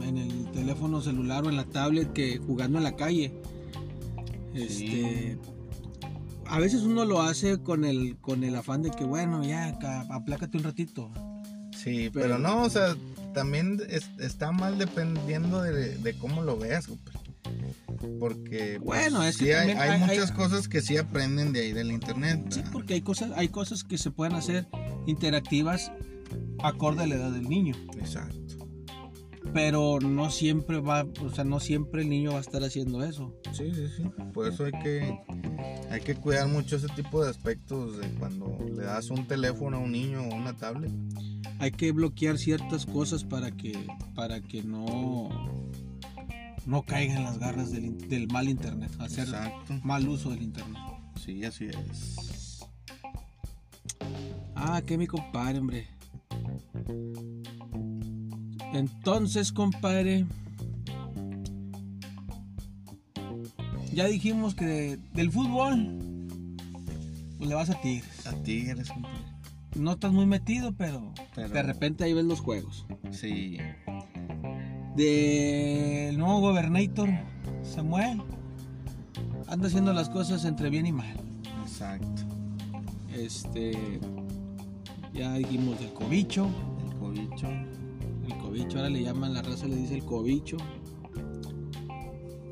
[0.03, 3.33] en el teléfono celular o en la tablet que jugando en la calle.
[4.55, 5.39] Este,
[6.47, 10.07] a veces uno lo hace con el, con el afán de que, bueno, ya, ca-
[10.11, 11.11] aplácate un ratito.
[11.77, 12.97] Sí, Pero- pero, no, o sea,
[13.35, 17.18] también es- está mal dependiendo de, de cómo lo veas, compadre.
[18.19, 20.97] Porque pues, Bueno, es que sí hay, también hay hay- muchas hay- cosas que sí
[20.97, 22.45] aprenden de ahí del internet.
[22.51, 22.73] Sí, ¿verdad?
[22.73, 24.67] porque hay cosas, hay cosas que se pueden hacer
[25.07, 25.91] interactivas
[26.63, 27.75] acorde a la edad del niño.
[27.99, 28.37] Exacto.
[29.55, 33.35] Pero no siempre va, o sea, no siempre el niño va a estar haciendo eso.
[33.53, 34.03] Sí, sí, sí.
[34.35, 35.19] Por eso hay que,
[35.91, 39.81] hay que cuidar mucho ese tipo de aspectos de cuando le das un teléfono a
[39.81, 40.93] un niño o una tablet.
[41.61, 45.31] Hay que bloquear ciertas cosas para que, para que no,
[46.69, 49.81] no caiga en las garras del, mal internet, hacer Exacto.
[49.83, 50.83] mal uso del internet.
[51.17, 52.61] Sí, así es.
[54.55, 55.89] Ah, que mi compadre, hombre.
[58.75, 60.27] Entonces, compadre.
[63.95, 65.97] Ya dijimos que de- del fútbol.
[67.39, 68.27] Pues le vas a Tigres.
[68.27, 69.17] A Tigres, compadre.
[69.75, 72.85] No estás muy metido, pero, Pero- de repente ahí ves los juegos.
[73.11, 73.57] Sí.
[74.99, 77.09] Del nuevo gobernator,
[77.63, 78.21] Samuel.
[79.47, 81.17] Anda haciendo las cosas entre bien y mal.
[81.63, 82.23] Exacto.
[83.17, 84.01] Este.
[85.15, 86.49] Ya dijimos del cobicho.
[86.85, 87.47] El cobicho.
[88.27, 90.57] El cobicho, ahora le llaman, la raza le dice el cobicho.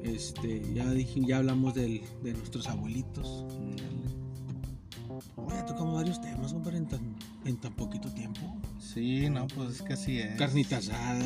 [0.04, 3.44] Este, ya dije, ya hablamos del, de nuestros abuelitos.
[5.48, 8.40] Ya tocamos varios temas, compadre, en tan, en tan poquito tiempo.
[8.78, 10.36] Sí, no, pues es que así es.
[10.36, 11.18] Carnita asada.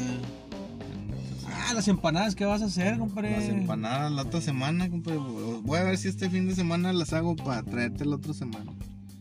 [1.70, 3.30] Ah, las empanadas, ¿qué vas a hacer, compadre?
[3.30, 5.20] Las empanadas la otra semana, compadre.
[5.62, 8.72] Voy a ver si este fin de semana las hago para traerte la otra semana.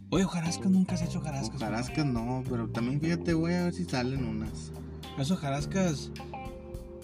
[0.09, 1.61] Oye, hojarascas, nunca has hecho hojarascas.
[1.61, 4.71] Hojarascas no, pero también fíjate, voy a ver si salen unas.
[5.13, 6.09] Esas hojarascas,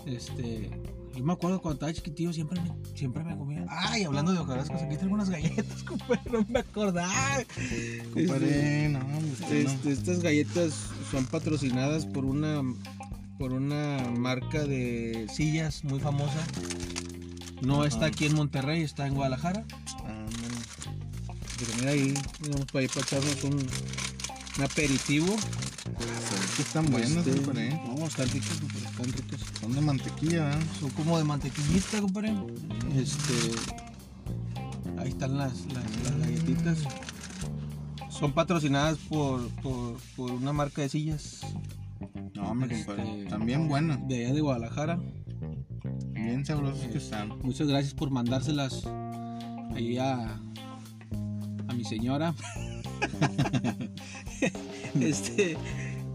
[0.08, 0.72] este...
[1.16, 3.66] Yo me acuerdo cuando estaba chiquitillo siempre me, siempre me comía.
[3.70, 7.14] Ay, hablando de hojarascas, aquí tengo unas galletas, compadre, no me acordaba.
[8.12, 9.00] Compadre, no,
[9.32, 9.70] usted no.
[9.70, 10.74] Este, estas galletas
[11.12, 12.64] son patrocinadas por una
[13.38, 16.40] por una marca de sillas muy famosa.
[17.62, 19.66] No está aquí en Monterrey, está en Guadalajara.
[21.58, 22.14] Pero mira ahí,
[22.50, 23.68] vamos para, ir para echarnos un,
[24.58, 25.36] un aperitivo.
[26.60, 27.82] Están buenas, Este, compadre.
[27.86, 29.40] No, están ricos, compadre, están ricos.
[29.62, 30.64] Son de mantequilla, ¿verdad?
[30.80, 32.34] Son como de mantequillita, compadre.
[32.96, 33.34] Este.
[34.98, 36.78] Ahí están las, las, las galletitas.
[38.10, 41.42] Son patrocinadas por, por, por una marca de sillas
[42.36, 43.46] No, me Este, compadre.
[43.46, 44.08] Bien buenas.
[44.08, 45.00] de allá de Guadalajara.
[46.14, 47.30] Bien sabrosas que están.
[47.42, 48.86] Muchas gracias por mandárselas
[49.74, 50.34] ahí a,
[51.68, 52.34] a mi señora.
[55.00, 55.58] este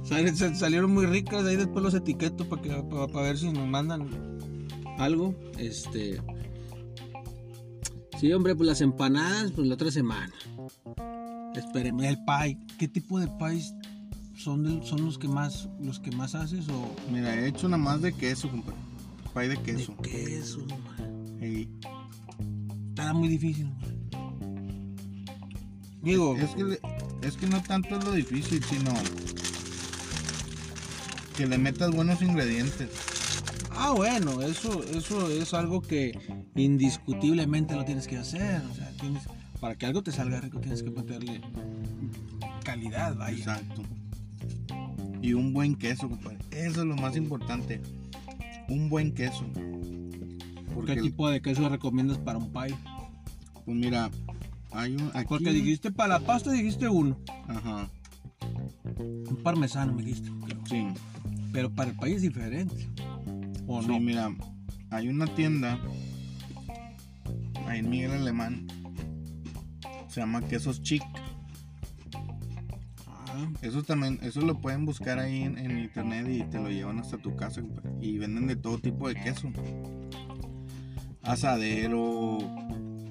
[0.03, 3.67] sal- sal- salieron muy ricas, ahí después los etiqueto para que para, ver si nos
[3.67, 4.09] mandan
[4.99, 5.35] algo.
[5.59, 6.21] Este
[8.19, 10.33] Sí, hombre, pues las empanadas, pues la otra semana.
[11.55, 12.59] Espérenme, el pie.
[12.79, 13.75] ¿Qué tipo de pies
[14.43, 18.01] son, son los que más los que más haces o Mira, he hecho nada más
[18.03, 18.79] de queso, compadre.
[19.35, 19.95] Pay de queso.
[20.03, 20.59] de queso?
[20.67, 21.39] man?
[21.41, 21.69] Ey,
[22.91, 23.67] Está muy difícil.
[23.67, 24.97] man.
[26.03, 26.81] Digo, Es que, le-
[27.23, 28.93] es que no tanto es lo difícil, sino
[31.37, 32.89] que le metas buenos ingredientes.
[33.71, 36.19] ah, bueno, eso, eso es algo que
[36.57, 38.63] indiscutiblemente lo tienes que hacer.
[38.71, 39.23] O sea, tienes,
[39.61, 41.41] para que algo te salga rico tienes que meterle
[42.65, 43.37] calidad, vaya.
[43.39, 43.83] Exacto.
[45.23, 46.39] Y un buen queso, compadre.
[46.51, 47.81] Eso es lo más importante.
[48.69, 49.45] Un buen queso.
[50.75, 52.75] Porque, ¿Qué tipo de queso recomiendas para un pie?
[53.65, 54.11] pues mira,
[54.73, 55.11] hay un.
[55.15, 57.91] Aquí, Porque dijiste para la pasta dijiste uno, Ajá,
[58.99, 60.61] un parmesano me dijiste, creo.
[60.67, 60.87] sí.
[61.53, 62.89] pero para el país es diferente.
[63.67, 64.01] ¿O Sí, no?
[64.01, 64.35] mira,
[64.91, 65.79] hay una tienda
[67.67, 68.67] ahí en Miguel Alemán.
[70.09, 71.03] Se llama Quesos Chic.
[73.63, 77.19] Eso también, eso lo pueden buscar ahí en, en internet y te lo llevan hasta
[77.19, 77.63] tu casa.
[78.01, 79.51] Y venden de todo tipo de queso.
[81.23, 82.39] Asadero,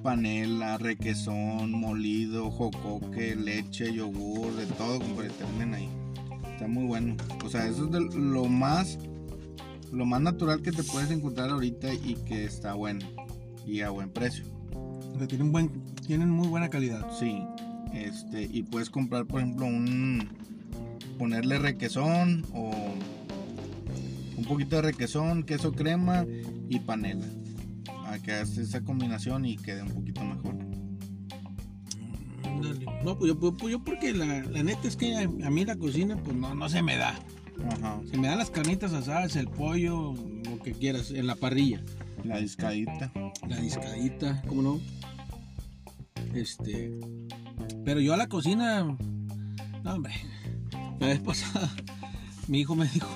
[0.03, 5.89] panela, requesón, molido, jocoque, leche, yogur, de todo, compadre, te venden ahí.
[6.53, 7.15] Está muy bueno.
[7.45, 8.97] O sea, eso es de lo más,
[9.91, 13.05] lo más natural que te puedes encontrar ahorita y que está bueno.
[13.65, 14.45] Y a buen precio.
[15.19, 15.69] que tienen, buen,
[16.05, 17.05] tienen muy buena calidad.
[17.19, 17.43] Sí,
[17.93, 20.29] este, y puedes comprar, por ejemplo, un
[21.17, 22.71] ponerle requesón o
[24.37, 26.25] un poquito de requesón, queso crema
[26.69, 27.25] y panela.
[28.05, 30.55] A que hagas esa combinación y quede un poquito mejor.
[32.43, 32.85] Ándale.
[33.03, 35.75] No, pues yo, pues yo porque la, la neta es que a, a mí la
[35.75, 37.19] cocina pues no, no se me da.
[37.71, 37.99] Ajá.
[38.09, 41.83] Se me dan las carnitas asadas, el pollo, lo que quieras, en la parrilla.
[42.23, 43.11] La discadita.
[43.47, 44.79] La discadita, ¿cómo no?
[46.33, 46.97] Este.
[47.85, 48.83] Pero yo a la cocina.
[49.83, 50.13] No, hombre.
[50.99, 51.69] La vez pasada,
[52.47, 53.07] mi hijo me dijo: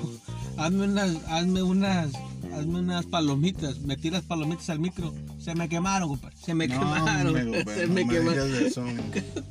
[0.57, 2.11] hazme unas, hazme unas,
[2.55, 3.79] hazme unas palomitas.
[3.79, 5.13] Metí las palomitas al micro.
[5.39, 6.37] Se me quemaron, compadre.
[6.37, 7.33] Se me No, quemaron.
[7.33, 8.47] compadre, se no me me quemaron.
[8.47, 8.85] digas eso.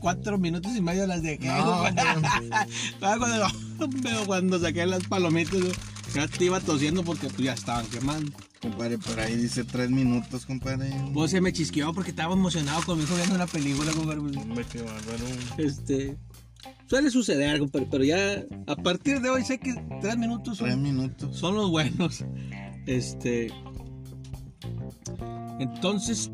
[0.01, 1.47] Cuatro minutos y medio las dejé.
[1.47, 2.21] No, compadre.
[4.27, 5.71] cuando, saqué las palomitas, yo
[6.15, 8.33] ya te iba tosiendo porque pues, ya estaban quemando.
[8.61, 10.91] Compadre, por ahí dice tres minutos, compadre.
[11.13, 14.21] Pues se me chisqueó porque estaba emocionado con mi hijo viendo una película, compadre.
[14.21, 15.25] Hombre, qué bárbaro.
[15.59, 16.17] Este.
[16.87, 20.83] Suele suceder, compadre, pero ya a partir de hoy sé que tres minutos Tres son,
[20.83, 21.37] minutos.
[21.37, 22.25] son los buenos.
[22.87, 23.53] Este.
[25.59, 26.31] Entonces,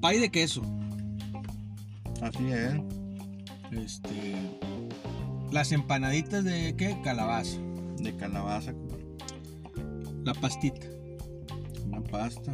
[0.00, 0.62] pay de queso.
[2.22, 2.74] Así es.
[3.72, 4.34] Este.
[5.50, 6.96] Las empanaditas de qué?
[7.02, 7.58] Calabaza.
[7.98, 8.85] De calabaza, compadre.
[10.26, 10.86] La pastita.
[11.86, 12.52] Una pasta.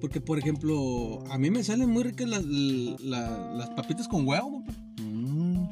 [0.00, 4.64] Porque, por ejemplo, a mí me salen muy ricas las, la- las papitas con huevo.
[5.00, 5.64] Mm.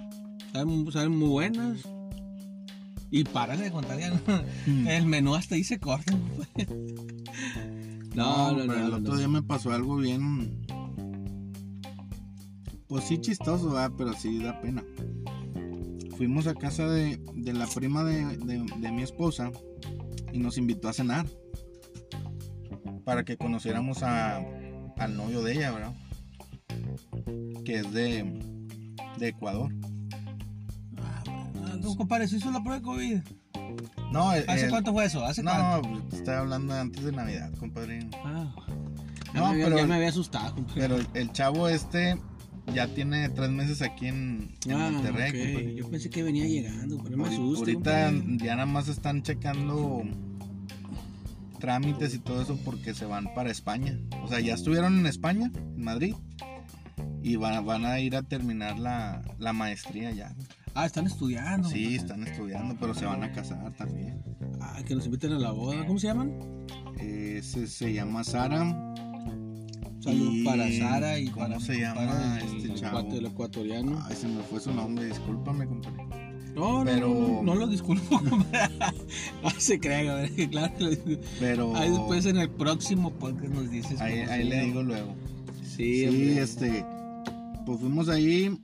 [0.52, 1.78] Saben, saben muy buenas.
[3.10, 4.12] Y párale de contar ya.
[4.66, 4.86] Mm.
[4.86, 6.12] El menú hasta ahí se corta.
[8.14, 8.72] No, no, no.
[8.72, 10.66] pero el otro día me pasó algo bien.
[12.86, 13.92] Pues sí, chistoso, ¿verdad?
[13.96, 14.84] pero sí da pena.
[16.16, 19.50] Fuimos a casa de, de la prima de, de- de mi esposa
[20.32, 21.26] y nos invitó a cenar.
[23.04, 24.36] Para que conociéramos a,
[24.98, 25.92] al novio de ella, ¿verdad?
[27.64, 28.38] Que es de,
[29.18, 29.72] de Ecuador.
[31.02, 31.22] Ah,
[31.80, 33.18] no, compadre, ¿se hizo la prueba de COVID?
[34.12, 35.24] No, el- ¿Hace el- cuánto fue eso?
[35.24, 35.88] ¿Hace No, cuánto?
[35.90, 38.08] pues, te estoy hablando de antes de Navidad, compadre.
[38.24, 38.54] Ah,
[39.34, 40.80] ya, No, me había, pero- ya me había asustado, compadre.
[40.80, 42.18] Pero el chavo este
[42.74, 45.32] ya tiene tres meses aquí en, en Ah, Monterrey.
[45.32, 45.74] compadre.
[45.74, 47.58] Yo pensé que venía llegando, pero me asusta.
[47.60, 48.36] Ahorita compadre.
[48.44, 50.02] ya nada más están checando
[51.58, 53.98] trámites y todo eso porque se van para España.
[54.22, 56.14] O sea, ya estuvieron en España, en Madrid,
[57.22, 60.34] y van, van a ir a terminar la, la maestría ya.
[60.74, 61.68] Ah, están estudiando.
[61.68, 64.22] Sí, están estudiando, pero se van a casar también.
[64.60, 65.84] Ah, que nos inviten a la boda.
[65.86, 66.32] ¿Cómo se llaman?
[67.00, 68.87] Ese se llama Sara.
[70.08, 73.12] Salud Y- para Sara y ¿cómo para se llama este el chavo?
[73.12, 74.02] el ecuatoriano.
[74.08, 76.04] Ay, se me fue su nombre, discúlpame, compadre.
[76.54, 78.18] No, no, pero- no, no, lo disculpo.
[78.18, 78.74] compadre.
[79.42, 81.22] no se crea, a ver, que claro que lo disculpo.
[81.38, 84.00] Pero Ahí después en el próximo podcast nos dices.
[84.00, 85.14] ahí, le digo luego.
[85.62, 86.42] Sí, Sí, hombre.
[86.42, 86.84] este,
[87.64, 88.58] pues fuimos ahí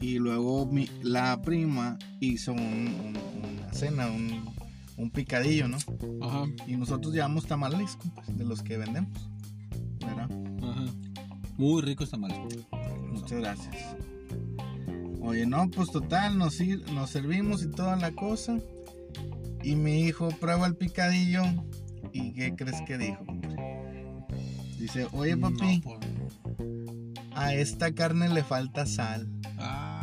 [0.00, 3.16] y luego mi- la prima hizo un- un-
[3.60, 4.44] una cena, un,
[4.98, 5.78] un picadillo, ¿no?
[6.20, 9.10] Ajá, Y nosotros llevamos tamales, compas, de los que vendemos.
[10.06, 10.30] ¿Verdad?
[10.62, 10.84] ajá.
[11.56, 12.32] Muy rico esta mal.
[13.10, 13.76] Muchas gracias.
[15.20, 16.60] Oye, no, pues total, nos,
[16.92, 18.58] nos servimos y toda la cosa.
[19.62, 21.42] Y mi hijo prueba el picadillo.
[22.12, 23.24] ¿Y qué crees que dijo?
[24.78, 25.98] Dice, oye papi, No,
[27.34, 29.28] a esta carne le falta sal.
[29.58, 29.95] Ah.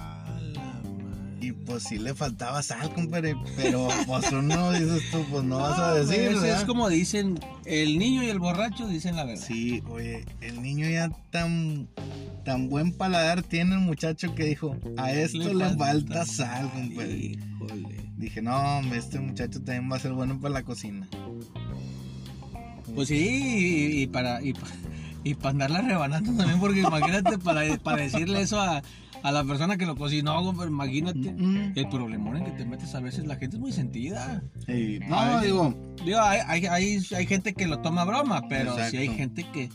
[1.44, 3.36] Y pues sí le faltaba sal, compadre.
[3.58, 6.44] Pero pues uno dices tú, pues no vas a decir, pues.
[6.60, 9.44] Es como dicen, el niño y el borracho dicen la verdad.
[9.46, 11.90] Sí, oye, el niño ya tan,
[12.46, 17.18] tan buen paladar tiene el muchacho que dijo, a esto le, falta, sal, compadre.
[17.62, 18.04] Híjole.
[18.16, 21.10] Dije, no, este muchacho también va a ser bueno para la cocina.
[22.96, 24.68] Pues sí, y, y para y, pa-
[25.24, 28.82] y para andarla rebanando también, porque imagínate para, para decirle eso a,
[29.24, 31.32] a la persona que lo cocinó, compadre, imagínate.
[31.34, 34.44] Mm, El problemón en que te metes a veces, la gente es muy sentida.
[35.10, 35.74] A no, digo,
[36.06, 39.18] Digo, hay, hay, hay, hay gente que lo toma broma, pero sí hay Exacto.
[39.18, 39.70] gente que,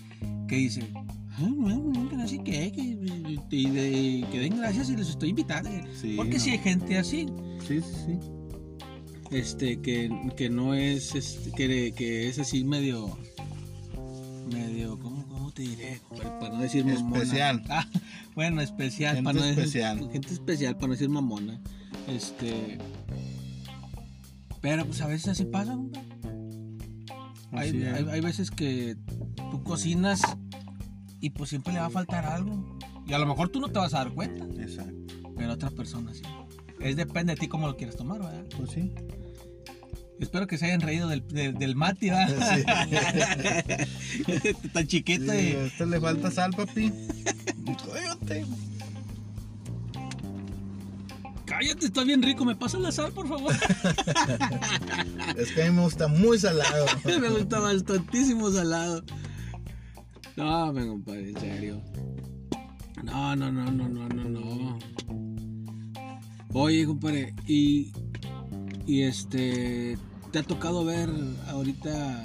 [0.46, 2.08] que dice, "Ah, no, no,
[2.44, 5.70] que que, y de- que den gracias y les estoy invitando.
[6.00, 6.40] sí, Porque no.
[6.40, 7.26] sí hay gente así,
[7.66, 8.18] sí, sí, sí.
[9.30, 13.16] este, que, que no es, este, que, que es así medio,
[14.52, 16.00] medio, ¿cómo, cómo te diré?
[16.10, 17.22] Para, para no decir mamona.
[17.22, 17.62] Especial.
[17.70, 17.86] Ah,
[18.34, 20.10] bueno, especial, Gente para no decir- especial.
[20.12, 21.60] gente especial, para no decir mamona.
[22.06, 22.78] Este,
[24.60, 26.00] pero pues a veces así pasa, hombre.
[27.52, 28.96] Hay, hay- hay veces que
[29.50, 30.20] tú cocinas
[31.20, 32.78] y pues siempre le va a faltar algo.
[33.06, 34.92] Y a lo mejor tú no te vas a dar cuenta, Exacto.
[35.36, 36.22] pero otras personas sí.
[36.80, 38.44] Es depende de ti cómo lo quieras tomar, ¿verdad?
[38.56, 38.92] Pues sí.
[40.20, 42.66] Espero que se hayan reído del, del, del Mati, ¿verdad?
[44.72, 45.52] Tan chiquito Sí, y...
[45.56, 46.92] a este le falta sal, papi.
[47.92, 48.46] Cállate.
[51.44, 53.54] Cállate, está bien rico, ¿me pasa la sal, por favor?
[55.36, 56.86] Es que a mí me gusta muy salado.
[57.20, 59.04] me gusta bastantísimo salado.
[60.36, 61.82] No, me compadre, en serio.
[63.02, 64.78] No, no, no, no, no, no, no.
[66.52, 67.92] Oye, compadre, y,
[68.86, 69.96] y este,
[70.32, 71.10] ¿te ha tocado ver
[71.48, 72.22] ahorita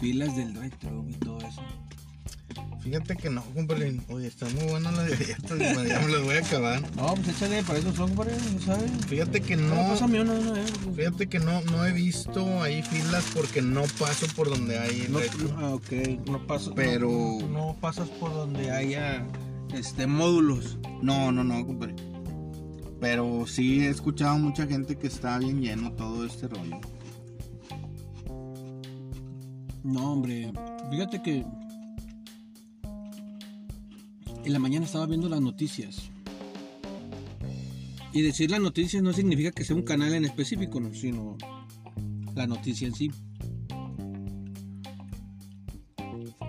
[0.00, 1.62] filas del drive-thru y todo eso?
[2.80, 4.00] Fíjate que no, compadre.
[4.10, 5.58] Oye, está muy buena la galletas.
[5.88, 6.80] ya me las voy a acabar.
[6.94, 8.90] No, pues échale, para eso son, compadre, ¿sabes?
[9.08, 9.88] Fíjate que No, no.
[9.88, 10.66] pásame una, una, eh.
[10.94, 15.18] Fíjate que no, no he visto ahí filas porque no paso por donde hay No,
[15.58, 15.92] ah, ok,
[16.30, 16.74] no pasas.
[16.76, 19.26] Pero- No, no pasas por donde haya
[19.74, 20.78] este módulos.
[21.02, 21.96] No, no, no, compadre.
[23.00, 26.80] Pero sí he escuchado mucha gente que está bien lleno todo este rollo.
[29.84, 30.52] No, hombre,
[30.90, 31.44] fíjate que
[34.44, 36.10] en la mañana estaba viendo las noticias.
[38.12, 41.36] Y decir las noticias no significa que sea un canal en específico, no, sino
[42.34, 43.10] la noticia en sí.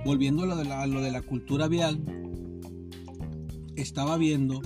[0.05, 2.01] Volviendo a lo de la cultura vial,
[3.75, 4.61] estaba viendo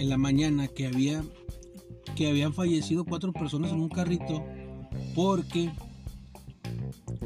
[0.00, 1.22] en la mañana que había
[2.16, 4.44] que habían fallecido cuatro personas en un carrito
[5.14, 5.70] porque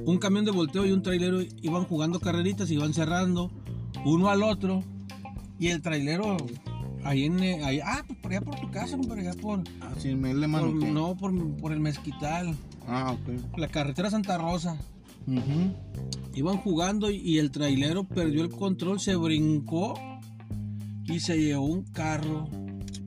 [0.04, 3.50] un camión de volteo y un trailero iban jugando carreritas, iban cerrando
[4.04, 4.82] uno al otro
[5.58, 6.36] y el trailero
[7.04, 9.92] ahí en eh, ahí, ah pues por allá por tu casa por allá por, Ah,
[10.04, 12.54] le por- no por, por el mezquital.
[12.86, 13.56] Ah, ok.
[13.58, 14.76] la carretera Santa Rosa.
[16.34, 19.94] Iban jugando y, y el trailero perdió el control se brincó
[21.04, 22.46] y se llevó un carro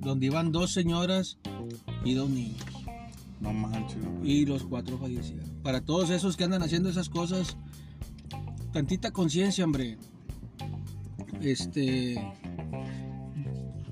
[0.07, 1.37] donde iban dos señoras
[2.03, 2.57] y dos niños
[3.41, 3.97] No manches.
[4.19, 4.31] güey.
[4.31, 5.45] y los cuatro fallecieron.
[5.63, 7.57] Para todos esos que andan haciendo esas cosas,
[8.73, 9.97] tantita conciencia, hombre.
[11.41, 12.15] Este.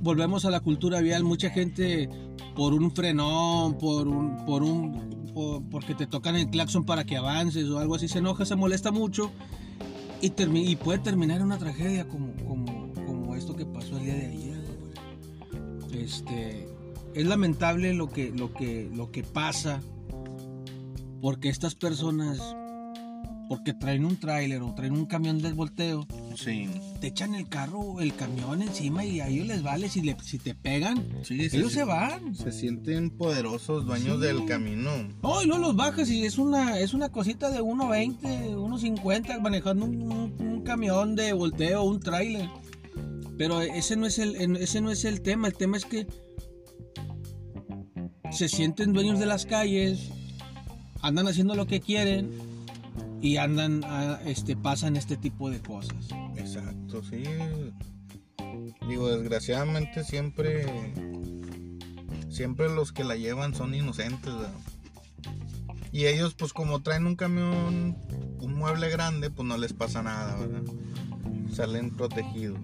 [0.01, 1.23] Volvemos a la cultura vial.
[1.23, 2.09] Mucha gente
[2.55, 4.45] por un frenón, por un.
[4.45, 5.29] por un.
[5.33, 8.55] por- porque te tocan el claxon para que avances o algo así, se enoja, se
[8.55, 9.31] molesta mucho.
[10.21, 14.13] Y, y puede terminar en una tragedia como, como, como esto que pasó el día
[14.15, 14.44] de ayer.
[16.03, 16.67] Este
[17.13, 19.81] es lamentable lo que, lo que, lo que pasa
[21.21, 22.39] porque estas personas,
[23.49, 26.69] porque traen un tráiler o traen un camión de volteo, Sí.
[26.99, 30.37] te echan el carro, el camión encima y a ellos les vale si, le, si
[30.37, 32.35] te pegan, Sí, ellos se van.
[32.35, 34.25] Se sienten poderosos dueños Sí.
[34.27, 34.91] del camino.
[35.21, 39.85] Oh, y luego los bajas y es una, es una cosita de 1.20, 1.50 manejando
[39.85, 42.49] un, un- un camión de volteo, un tráiler.
[43.37, 46.07] Pero ese no, es el, ese no es el tema, el tema es que
[48.31, 50.09] se sienten dueños de las calles,
[51.01, 52.31] andan haciendo lo que quieren
[53.21, 53.83] y andan,
[54.25, 56.07] este, pasan este tipo de cosas.
[56.35, 57.23] Exacto, sí.
[58.87, 60.65] Digo, desgraciadamente siempre.
[62.29, 64.33] Siempre los que la llevan son inocentes.
[65.93, 67.95] Y ellos, pues como traen un camión,
[68.41, 70.63] un mueble grande, pues no les pasa nada, ¿verdad?
[71.53, 72.59] Salen protegidos.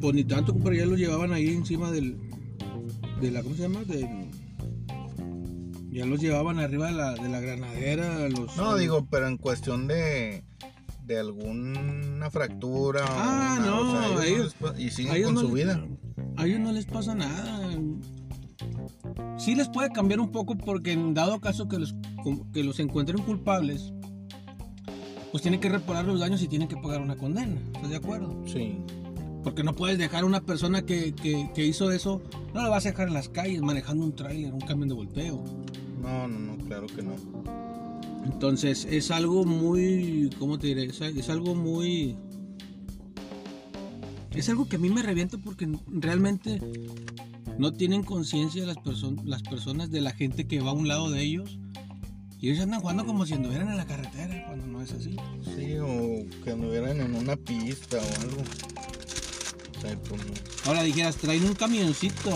[0.00, 2.16] Pues ni tanto, pero ya los llevaban ahí encima del,
[3.20, 3.82] de la, ¿cómo se llama?
[3.84, 4.28] Del-
[5.90, 8.56] ya los llevaban arriba de la, de la granadera, los...
[8.56, 10.44] No, digo, pero en cuestión de.
[11.06, 13.02] de alguna fractura.
[13.04, 15.64] o Ah, una- no, o sea, ellos ellos- y siguen ellos con no su les-
[15.66, 15.84] vida.
[16.36, 17.70] A ellos no les pasa nada.
[19.38, 21.94] Sí les puede cambiar un poco porque en dado caso que los,
[22.52, 23.92] que los encuentren culpables,
[25.32, 27.60] pues tienen que reparar los daños y tienen que pagar una condena.
[27.74, 28.40] ¿Estás de acuerdo?
[28.46, 28.78] Sí.
[29.44, 32.20] Porque no puedes dejar a una persona que, que- que hizo eso,
[32.54, 35.42] no la vas a dejar en las calles manejando un tráiler, un camión de volteo.
[36.02, 37.12] No, no, no, claro que no.
[38.24, 40.84] Entonces es algo muy, ¿cómo te diré?
[40.84, 42.16] Es, es algo muy...
[44.34, 46.60] Es algo que a mí me revienta porque realmente
[47.58, 51.10] no tienen conciencia las, perso- las personas de la gente que va a un lado
[51.10, 51.58] de ellos.
[52.40, 55.16] Y ellos andan jugando como si anduvieran en la carretera, cuando no es así.
[55.56, 58.42] Sí, o que anduvieran en una pista o algo.
[59.80, 60.66] Pues.
[60.66, 62.30] Ahora dijeras, traen un camioncito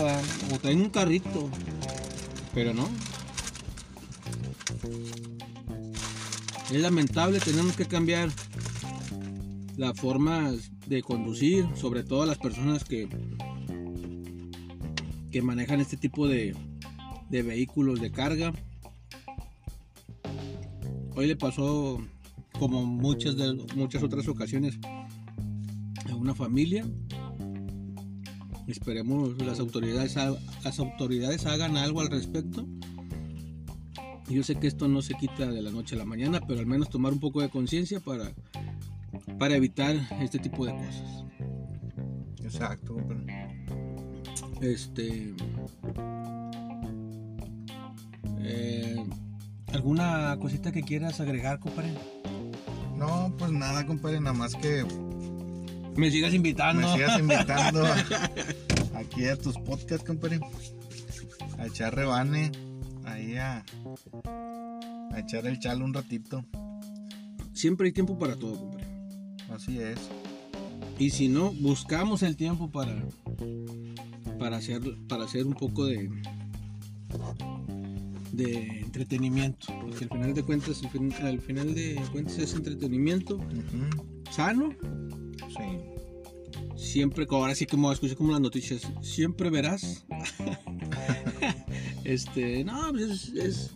[0.53, 1.49] o traen un carrito.
[2.53, 2.87] Pero no.
[6.71, 8.29] Es lamentable, tenemos que cambiar
[9.77, 10.51] la forma
[10.87, 13.07] de conducir, sobre todo a las personas que,
[15.31, 16.55] que manejan este tipo de,
[17.29, 18.53] de vehículos de carga.
[21.15, 21.99] Hoy le pasó,
[22.57, 24.79] como muchas, de, muchas otras ocasiones,
[26.09, 26.85] a una familia
[28.67, 30.15] Esperemos las autoridades,
[30.63, 32.65] las autoridades hagan algo al respecto.
[34.29, 36.65] Yo sé que esto no se quita de la noche a la mañana, pero al
[36.65, 38.31] menos tomar un poco de conciencia para,
[39.37, 41.25] para evitar este tipo de cosas.
[42.41, 43.65] Exacto, compadre.
[44.61, 45.33] Este.
[48.39, 49.03] eh,
[49.73, 51.93] ¿Alguna cosita que quieras agregar, compadre?
[52.95, 54.85] No, pues nada, compadre, nada más que
[55.95, 56.81] Me sigas invitando.
[56.87, 58.29] me sigas invitando a-
[58.95, 60.39] aquí a tus podcasts, compadre.
[61.59, 62.51] A echar rebane,
[63.05, 63.63] ahí a,
[65.11, 66.43] a echar el chal un ratito.
[67.53, 68.87] Siempre hay tiempo para todo, compadre.
[69.53, 69.99] Así es.
[70.99, 72.95] Y si no, buscamos el tiempo para,
[74.39, 76.09] para, hacer, para hacer un poco de,
[78.31, 79.67] de entretenimiento.
[79.81, 83.39] Porque al final de cuentas, al fin- al final de cuentas es entretenimiento
[84.31, 84.73] sano.
[86.75, 90.05] Siempre, ahora sí como escuché como las noticias, siempre verás.
[92.03, 93.71] este, no, pues es, es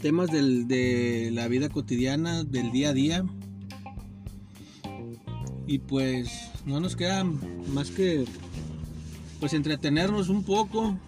[0.00, 3.24] temas del- de la vida cotidiana, del día a día.
[5.66, 8.24] Y pues no nos queda más que
[9.40, 10.98] pues entretenernos un poco.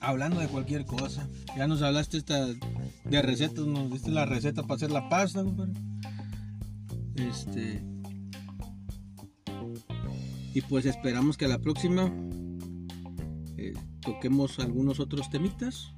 [0.00, 1.28] Hablando de cualquier cosa.
[1.56, 5.72] Ya nos hablaste esta de recetas, nos diste la receta para hacer la pasta, compadre.
[7.16, 7.82] Este.
[10.54, 12.10] Y pues esperamos que a la próxima
[13.56, 15.92] eh, toquemos algunos otros temitas.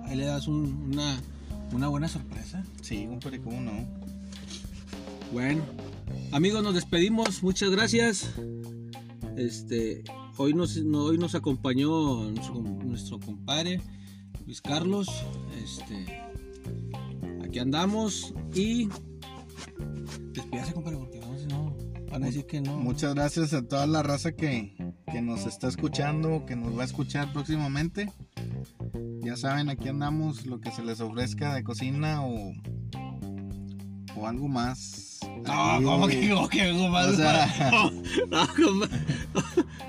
[0.05, 1.19] Ahí le das un- una,
[1.73, 2.63] una buena sorpresa.
[2.81, 3.71] Sí, compadre, ¿cómo no?
[5.31, 5.63] Bueno,
[6.33, 7.41] amigos, nos despedimos.
[7.43, 8.29] Muchas gracias.
[9.37, 10.03] Este,
[10.37, 13.79] hoy nos, no- hoy nos acompañó nuestro, nuestro compadre
[14.45, 15.07] Luis Carlos.
[15.63, 16.21] Este,
[17.51, 18.87] aquí andamos y
[20.31, 21.75] despídase, compadre, porque no, si no
[22.09, 22.77] van a decir que no.
[22.77, 24.73] Muchas gracias a toda la raza que,
[25.11, 28.09] que nos está escuchando, que nos va a escuchar próximamente.
[29.19, 32.53] Ya saben, aquí andamos lo que se les ofrezca de cocina o,
[34.15, 35.19] o algo más.
[35.45, 37.07] No, ¿cómo que, que algo más?
[37.07, 37.71] O sea-
[38.29, 38.45] no,
[38.79, 38.87] no,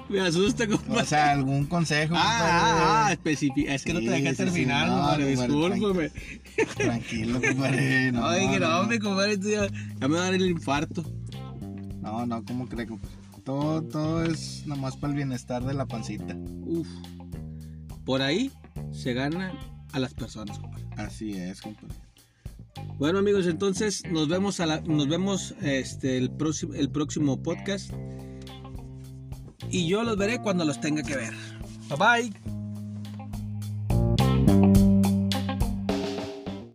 [0.08, 1.02] me asusta, compadre.
[1.02, 2.14] O sea, algún consejo.
[2.16, 5.26] Ah, ah, ah, Es que no te dejé sí, sí, terminar, no, compadre.
[5.26, 6.10] Discúlpame.
[6.76, 8.12] Tranquilo, compadre.
[8.12, 9.66] No, Ay, que no, hombre, compadre, ya,
[10.00, 11.04] ya me va a dar el infarto.
[12.00, 13.16] no, no, ¿cómo cree, compadre?
[13.44, 16.36] Todo, todo es nomás para el bienestar de la pancita.
[16.64, 16.86] Uf.
[18.04, 18.52] Por ahí
[18.92, 19.52] se gana
[19.92, 20.84] a las personas, compadre.
[20.96, 21.94] Así es, compadre.
[22.98, 27.90] Bueno, amigos, entonces nos vemos nos vemos este el próximo el próximo podcast.
[29.70, 31.34] Y yo los veré cuando los tenga que ver.
[31.88, 32.61] Bye bye.